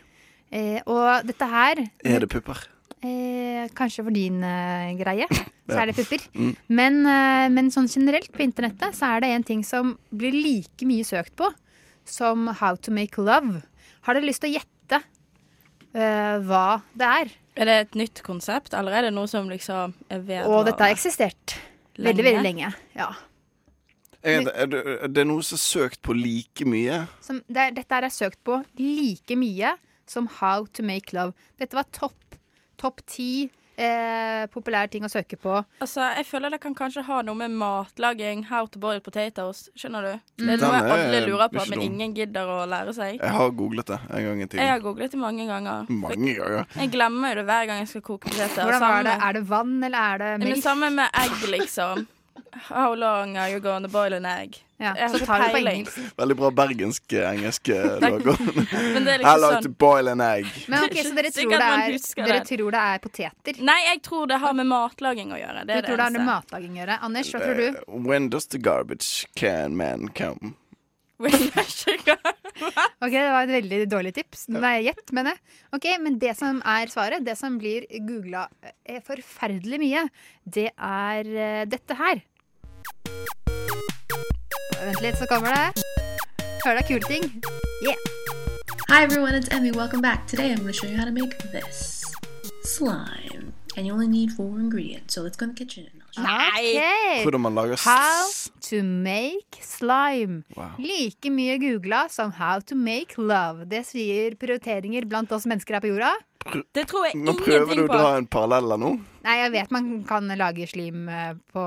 [0.47, 2.67] Eh, og dette her Er det pupper?
[3.05, 5.27] Eh, Kanskje for din eh, greie,
[5.67, 6.23] så er det pupper.
[6.33, 6.53] Mm.
[6.79, 10.87] Men, eh, men sånn generelt på internettet så er det en ting som blir like
[10.87, 11.51] mye søkt på
[12.07, 13.61] som How to make love.
[14.07, 15.01] Har dere lyst til å gjette
[15.93, 17.33] eh, hva det er?
[17.57, 20.53] Er det et nytt konsept, eller er det noe som liksom er vedvarende?
[20.53, 21.57] Og dette har eksistert
[21.97, 22.71] veldig, veldig lenge.
[22.97, 23.09] Ja.
[24.27, 27.03] Er det, er det, er det noe som er søkt på like mye?
[27.25, 29.75] Som, det er, dette er søkt på like mye
[30.07, 31.35] som How to make love.
[31.59, 32.36] Dette var topp
[32.77, 35.53] topp ti eh, populære ting å søke på.
[35.81, 40.01] Altså, Jeg føler det kan kanskje ha noe med matlaging, how to boil potatoes, skjønner
[40.01, 40.19] du?
[40.37, 40.49] Det Mm.
[40.49, 43.19] er noe er alle lurer på, men ingen gidder å lære seg.
[43.21, 45.85] Jeg har googlet det en gang i Jeg har googlet det mange ganger.
[45.89, 46.65] Mange ganger.
[46.75, 48.63] Jeg glemmer jo det hver gang jeg skal koke poteter.
[48.65, 49.17] Hvordan var det?
[49.21, 50.55] Er det vann, eller er det melk?
[50.55, 52.07] Det samme med egg, liksom.
[52.69, 54.63] How long are you gonna boil an egg?
[54.77, 55.73] Ja, så tar du på peiling.
[55.87, 56.17] engelsk.
[56.17, 58.35] Veldig bra bergensk eh, engelsk eh, logo.
[58.93, 60.51] Men det er I liksom like sånn to boil an egg.
[60.67, 63.63] Men ok, Så dere tror, det er, dere tror det er poteter?
[63.71, 65.65] Nei, jeg tror det har med matlaging å gjøre.
[65.65, 66.99] Det Du er tror det har med matlaging å gjøre?
[67.09, 67.67] Anders, hva tror du?
[67.71, 70.53] Eh, When does the garbage can man come?
[73.03, 74.47] Ok, Det var et veldig dårlig tips.
[74.53, 75.41] Nei, gjett, mener jeg.
[75.73, 78.47] Ok, Men det som er svaret, det som blir googla
[79.05, 80.03] forferdelig mye,
[80.45, 82.21] det er eh, dette her.
[84.77, 85.85] Vent litt, så kommer det.
[86.65, 87.29] Hør deg kule ting.
[87.81, 87.97] Yeah.
[88.89, 89.71] Hi everyone, it's Emmy.
[89.71, 90.27] Welcome back.
[90.27, 92.03] Today I'm going to show you how to make this
[92.63, 93.53] slime.
[93.75, 95.96] And you only need four ingredients, so let's go in the kitchen.
[96.17, 97.23] Ok.
[97.23, 98.29] Hvordan man lager How
[98.69, 100.43] to make slime.
[100.55, 100.77] Wow.
[100.81, 103.67] Like mye googla som how to make love.
[103.69, 106.15] Det sier prioriteringer blant oss mennesker her på jorda.
[106.73, 108.93] Det tror jeg Nå prøver du å dra en parallell nå.
[109.25, 111.63] Nei, jeg vet man kan lage slim eh, på,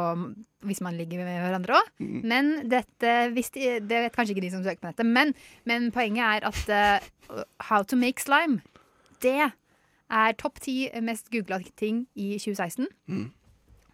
[0.65, 1.91] hvis man ligger med hverandre òg.
[2.01, 2.21] Mm.
[2.33, 3.45] Men dette de,
[3.85, 5.09] Det vet kanskje ikke de som søker på nettet.
[5.09, 5.35] Men,
[5.69, 8.63] men poenget er at uh, how to make slime,
[9.21, 9.53] det
[10.11, 12.89] er topp ti mest googla ting i 2016.
[13.11, 13.29] Mm.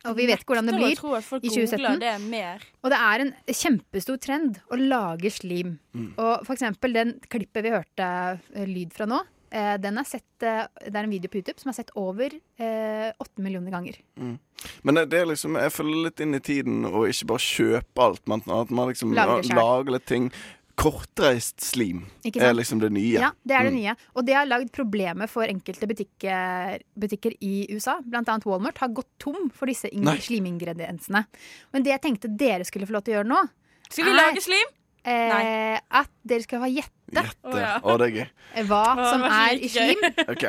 [0.06, 2.02] Og vi vet ikke hvordan det blir i 2017.
[2.02, 2.42] det.
[2.82, 5.76] Og det er en kjempestor trend å lage slim.
[5.96, 6.12] Mm.
[6.14, 8.10] Og for eksempel den klippet vi hørte
[8.54, 9.22] eh, lyd fra nå,
[9.56, 12.34] Eh, den er sett, eh, det er en video på YouTube som er sett over
[12.34, 13.98] eh, åtte millioner ganger.
[14.18, 14.34] Mm.
[14.82, 18.06] Men det, det er liksom, jeg følger litt inn i tiden og ikke bare kjøpe
[18.08, 20.28] alt, men at man liksom Lager lager litt ting.
[20.76, 23.16] Kortreist slim er liksom det nye.
[23.18, 23.78] Ja, det er det Mm.
[23.80, 23.94] nye.
[24.14, 27.98] Og det har lagd problemer for enkelte butikker, butikker i USA.
[28.04, 31.24] Blant annet Walmart har gått tom for disse slimingrediensene.
[31.72, 33.40] Men det jeg tenkte dere skulle få lov til å gjøre nå
[33.88, 34.68] Skal vi er, lage slim?
[35.06, 37.82] Eh, at dere skal få gjette Gjette.
[37.86, 38.66] Å, det er gøy.
[38.66, 40.00] hva som er i slim.
[40.28, 40.44] OK.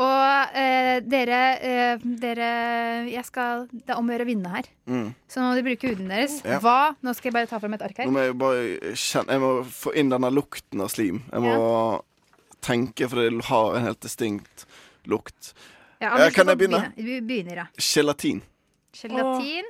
[0.00, 2.46] Og eh, dere, eh, dere
[3.10, 4.68] Jeg skal Det er om å gjøre å vinne her.
[4.88, 5.08] Mm.
[5.28, 6.38] Så nå må dere bruke huden deres.
[6.46, 6.56] Ja.
[6.64, 8.08] Hva Nå skal jeg bare ta frem et ark her.
[8.08, 11.20] Nå må jeg bare kjenne Jeg må få inn denne lukten av slim.
[11.32, 11.58] Jeg må
[12.64, 14.64] tenke, for det har en helt distinkt
[15.08, 15.52] lukt.
[16.00, 16.78] Ja, Eh, Anders, kan jeg begynne?
[16.96, 17.66] Vi begynner, ja.
[17.76, 18.38] Gelatin.
[18.96, 19.66] Gelatin.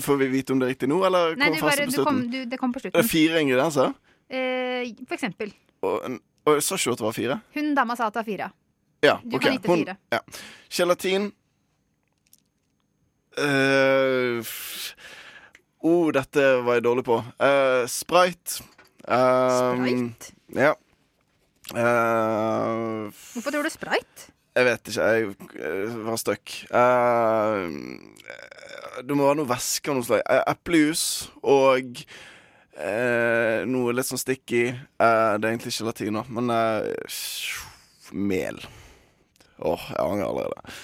[0.00, 2.20] Får vi vite om det er riktig nå, eller Nei, kommer du bare, du kom,
[2.30, 3.08] du, det kom på det slutten.
[3.10, 3.90] fire ingredienser?
[4.30, 5.50] Eh, for eksempel.
[5.82, 7.36] Og, en- og jeg sa ikke at det var fire?
[7.54, 8.50] Hun dama sa at det var fire.
[9.04, 9.46] Ja, Du okay.
[9.48, 9.96] kan gitte fire.
[10.12, 10.18] ja.
[10.70, 11.30] Gelatin
[13.40, 14.44] uh,
[15.80, 17.20] oh, dette var jeg dårlig på.
[17.40, 18.62] Uh, Sprite.
[19.08, 20.32] Uh, Sprite?
[20.56, 20.74] Ja.
[21.70, 24.30] Uh, Hvorfor tror du sprite?
[24.56, 25.04] jeg vet ikke.
[25.62, 26.56] Jeg var stuck.
[26.74, 27.70] Uh,
[29.06, 30.24] det må være noe væske av noe slag.
[30.50, 31.04] Eplejus
[31.40, 32.02] og
[32.80, 34.64] eh, noe litt sånn sticky.
[34.70, 37.18] Eh, det er egentlig gelatin, latino, men eh,
[38.12, 38.60] mel.
[39.60, 40.76] Åh, jeg angrer allerede.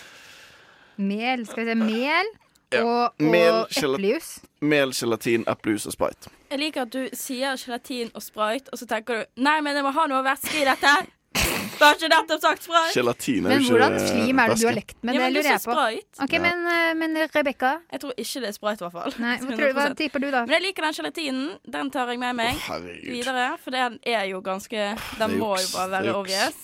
[0.97, 1.47] Mel.
[1.49, 1.79] Skal vi se.
[1.85, 2.33] Mel
[2.75, 2.81] Ja.
[2.83, 4.41] og, og eplejus.
[4.61, 6.31] Mel, gelatin, eplejus og sprite.
[6.51, 9.85] Jeg liker at du sier gelatin og sprite, og så tenker du Nei, men jeg
[9.87, 10.95] må ha noe væske i dette.
[11.79, 12.93] Du har ikke nettopp sagt sprite?
[12.97, 14.67] Gelatin er Men jo ikke hvordan slim er det du væske.
[14.71, 15.15] har lekt med?
[15.15, 15.75] Ja, det men du lurer jeg på.
[15.77, 16.23] Sprite.
[16.25, 17.73] Ok, men, eh, men Rebekka?
[17.93, 19.15] Jeg tror ikke det er sprayt, i hvert fall.
[19.21, 19.97] Nei, hva, tror, hva 100%.
[20.01, 20.41] tipper du, da?
[20.47, 21.59] Men jeg liker den gelatinen.
[21.77, 23.11] Den tar jeg med meg herregud.
[23.13, 23.47] videre.
[23.65, 24.87] For den er jo ganske
[25.19, 26.19] Den er må juks, jo bare det er være juks.
[26.23, 26.63] obvious.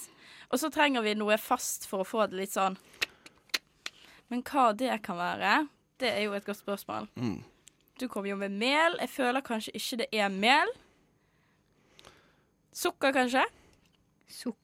[0.53, 2.75] Og så trenger vi noe fast for å få det litt sånn
[4.29, 5.67] Men hva det kan være,
[6.01, 7.09] det er jo et godt spørsmål.
[7.17, 7.43] Mm.
[8.01, 8.97] Du kom jo med mel.
[9.01, 10.69] Jeg føler kanskje ikke det er mel.
[12.73, 13.45] Sukker, kanskje?
[14.33, 14.59] Sukker.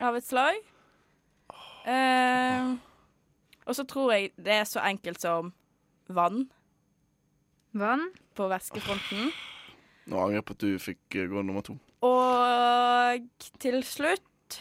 [0.00, 0.58] Av et slag.
[1.88, 2.74] Eh,
[3.66, 5.52] og så tror jeg det er så enkelt som
[6.12, 6.42] vann
[7.72, 8.10] Vann.
[8.36, 9.30] på væskefronten.
[10.10, 11.78] Nå angrer jeg på at du fikk eh, gå nummer to.
[12.04, 13.24] Og
[13.62, 14.58] til slutt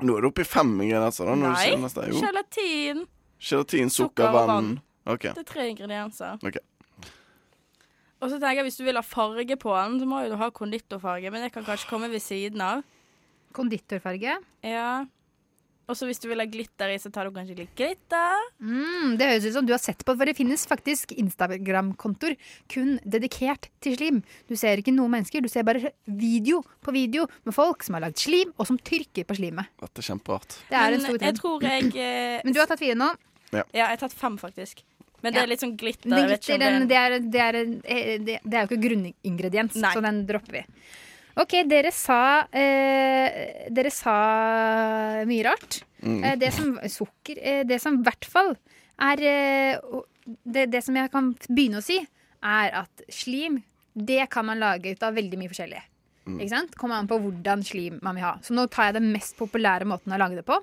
[0.00, 1.26] Nå er du oppe i fem ingredienser.
[1.28, 2.06] da når Nei, sier neste.
[2.08, 2.20] Jo.
[2.22, 3.02] gelatin.
[3.40, 4.48] Gelatin, Sukker sukker, vann.
[4.48, 4.70] vann.
[5.16, 5.34] Okay.
[5.36, 6.38] Det er tre ingredienser.
[6.40, 6.62] Okay.
[8.20, 10.48] Og så tenker jeg Hvis du vil ha farge på den, så må du ha
[10.50, 11.30] konditorfarge.
[11.32, 12.82] Men det kan kanskje komme ved siden av.
[13.56, 14.36] Konditorfarge.
[14.66, 14.90] Ja.
[15.90, 18.44] Og så hvis du vil ha glitter i, så tar du kanskje litt glitter.
[18.62, 22.36] Mm, det høres ut som du har sett på, for det finnes faktisk Instagram-kontoer
[22.70, 24.20] kun dedikert til slim.
[24.46, 28.06] Du ser ikke noen mennesker, du ser bare video på video med folk som har
[28.06, 29.66] lagd slim, og som tyrker på slimet.
[29.82, 30.60] Dette er kjemperart.
[30.70, 33.10] Det er Men en stor jeg tror jeg eh, Men du har tatt fire nå.
[33.50, 33.64] Ja.
[33.74, 34.84] Ja, jeg har tatt fem, faktisk.
[35.24, 35.42] Men det Ja.
[35.42, 36.06] er litt sånn glitter.
[36.06, 39.90] Den, det er det, er, det, er, eh, det, det er jo ikke grunningrediens, Nei.
[39.92, 40.66] så den dropper vi.
[41.38, 44.14] OK, dere sa eh, Dere sa
[45.28, 45.82] mye rart.
[46.02, 46.20] Mm.
[46.24, 48.54] Eh, det som sukker eh, Det som i hvert fall
[49.00, 50.00] er eh,
[50.44, 51.96] det, det som jeg kan begynne å si,
[52.44, 53.62] er at slim
[53.94, 55.80] det kan man lage ut av veldig mye forskjellig.
[56.28, 56.36] Mm.
[56.36, 56.76] Ikke sant?
[56.78, 58.34] Kommer an på hvordan slim man vil ha.
[58.44, 60.60] Så nå tar jeg den mest populære måten å lage det på.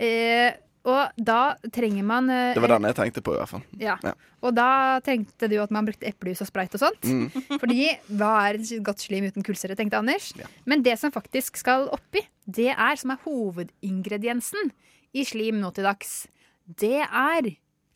[0.00, 0.50] Eh,
[0.88, 3.62] og da trenger man eh, Det var den jeg tenkte på, i hvert fall.
[3.78, 3.98] ja.
[4.02, 4.14] Ja.
[4.40, 7.04] Og da tenkte du at man brukte eplejus og sprayt og sånt.
[7.04, 7.26] Mm.
[7.60, 10.30] Fordi hva er et godt slim uten kullsyre, tenkte Anders.
[10.64, 14.70] Men det som faktisk skal oppi, det er som er hovedingrediensen
[15.12, 16.22] i slim nå til dags,
[16.64, 17.50] det er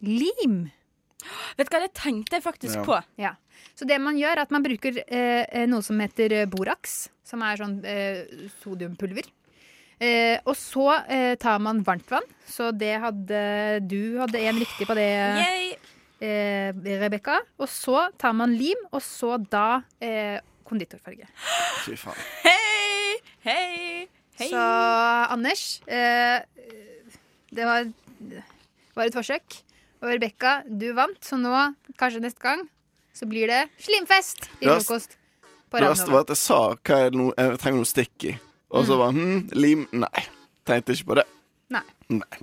[0.05, 0.59] lim.
[1.57, 2.85] Vet du hva, det tenkte jeg faktisk Ja.
[2.85, 2.99] på.
[3.17, 3.33] Ja.
[3.75, 7.09] Så det man gjør, er at man bruker eh, eh, noe som heter eh, borax,
[7.25, 8.25] som er sånn eh,
[8.61, 9.25] sodiumpulver.
[10.03, 12.27] Eh, og så eh, tar man varmt vann.
[12.49, 13.43] Så det hadde
[13.87, 15.07] Du hadde en riktig på det,
[16.21, 16.73] eh,
[17.05, 17.41] Rebekka.
[17.59, 21.29] Og så tar man lim, og så da eh, konditorfarge.
[21.85, 22.21] Fy faen.
[22.45, 24.09] Hei, hei,
[24.41, 24.49] hei.
[24.51, 24.63] Så
[25.35, 26.41] Anders, eh,
[27.55, 27.91] det var,
[28.97, 29.61] var et forsøk.
[30.03, 31.53] Og Rebekka, du vant, så nå,
[32.01, 32.65] kanskje neste gang,
[33.15, 35.15] så blir det slimfest i frokost.
[35.75, 38.35] Det verste var at jeg sa hva er det no, jeg trenger noe sticky.
[38.75, 38.99] Og så Mm.
[38.99, 40.25] var hm, lim Nei.
[40.67, 41.25] Tenkte ikke på det.
[41.71, 41.83] Nei.
[42.09, 42.39] Nei.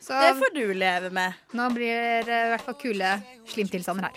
[0.00, 1.34] Så Det får du leve med.
[1.54, 3.10] nå blir det i hvert fall kule
[3.46, 4.16] slimtilstander her.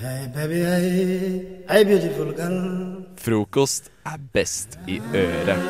[0.00, 3.06] Hey baby, hey, hey beautiful girl.
[3.16, 5.62] Frokost er best i øret.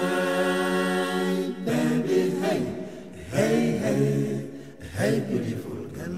[3.36, 4.40] Hey, hey,
[4.96, 6.16] hey beautiful girl.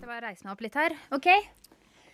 [0.00, 0.94] Det var reise meg opp litt her.
[1.16, 1.28] OK.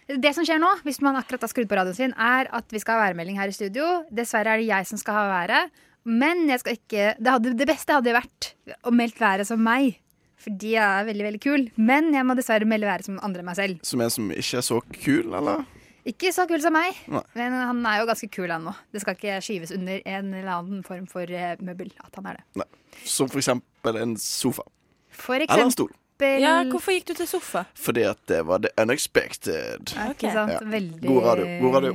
[0.07, 2.79] Det som skjer nå, hvis man akkurat har skrudd på radioen sin, er at vi
[2.79, 4.05] skal ha værmelding her i studio.
[4.15, 5.73] Dessverre er det jeg som skal ha været.
[6.07, 8.53] Men jeg skal ikke Det, hadde, det beste hadde vært
[8.87, 9.97] å melde været som meg.
[10.39, 11.65] Fordi jeg er veldig, veldig kul.
[11.81, 13.81] Men jeg må dessverre melde været som andre enn meg selv.
[13.83, 15.65] Som en som ikke er så kul, eller?
[16.07, 17.23] Ikke så kul som meg, Nei.
[17.35, 18.77] men han er jo ganske kul han nå.
[18.95, 22.39] Det skal ikke skyves under en eller annen form for eh, møbel at han er
[22.39, 22.45] det.
[22.63, 22.67] Nei.
[23.03, 24.63] Som for eksempel en sofa.
[25.11, 25.91] For Eller en stol.
[26.17, 27.65] Eksempel Ja, hvorfor gikk du til sofa?
[27.75, 29.93] Fordi at det var the unexpected.
[29.95, 30.59] Ja, Ikke sant?
[30.63, 31.47] Veldig God radio.
[31.61, 31.95] God radio.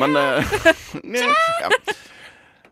[0.00, 0.42] Men ja.
[1.62, 1.70] ja.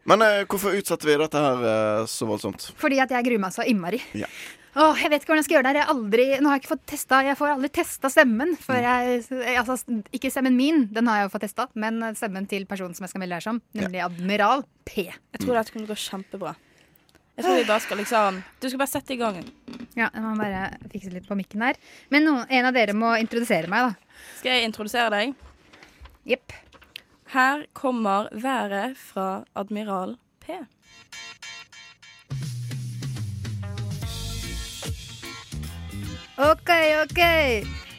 [0.08, 2.70] Men eh, hvorfor utsatte vi dette her eh, så voldsomt?
[2.80, 4.00] Fordi at jeg gruer meg så innmari.
[4.16, 4.28] Ja.
[4.78, 5.78] Åh, jeg vet ikke hvordan jeg skal gjøre det her.
[5.80, 8.54] Jeg, har aldri, nå har jeg ikke fått testa Jeg får aldri testa stemmen.
[8.62, 9.24] For jeg,
[9.58, 9.76] altså,
[10.14, 13.12] ikke stemmen min, den har jeg jo fått testa, men stemmen til personen som jeg
[13.12, 15.08] skal melde her som, nemlig Admiral P.
[15.10, 16.54] Jeg tror dette kunne gå kjempebra.
[17.38, 19.36] Jeg tror vi bare skal liksom Du skal bare sette i gang.
[19.94, 21.78] Ja, jeg må bare fikse litt på mikken her.
[22.10, 24.22] Men noen, en av dere må introdusere meg, da.
[24.40, 25.36] Skal jeg introdusere deg?
[26.26, 26.56] Jepp.
[27.30, 30.58] Her kommer været fra Admiral P.
[36.42, 36.74] OK,
[37.04, 37.22] OK.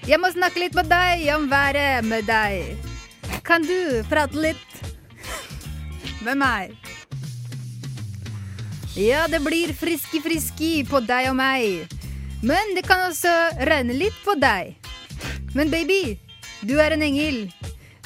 [0.08, 2.76] Jeg må snakke litt med deg om været med deg.
[3.48, 4.80] Kan du prate litt
[6.28, 6.79] med meg?
[9.00, 11.88] Ja, det blir friski-friski på deg og meg.
[12.44, 13.32] Men det kan også
[13.70, 14.76] regne litt på deg.
[15.56, 16.18] Men baby,
[16.68, 17.46] du er en engel.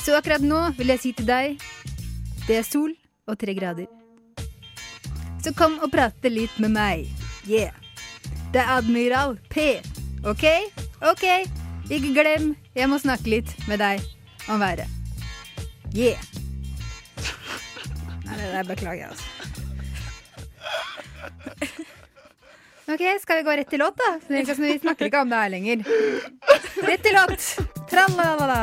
[0.04, 1.58] Så akkurat nå vil jeg si til deg
[2.46, 2.94] det er sol
[3.26, 3.90] og tre grader.
[5.42, 7.10] Så kom og prate litt med meg.
[7.50, 7.74] Yeah.
[8.54, 9.80] Det er Admiral P.
[10.30, 10.46] OK?
[11.10, 11.26] OK.
[11.90, 14.04] Ikke glem, jeg må snakke litt med deg
[14.46, 14.86] om været.
[15.96, 16.22] Yeah.
[18.28, 19.33] Nei, det der beklager jeg, altså.
[22.94, 24.10] OK, skal vi gå rett til låt, da?
[24.28, 24.44] Vi
[24.80, 25.86] snakker ikke om det her lenger.
[26.84, 27.46] Rett til låt.
[27.92, 28.60] Tralalala.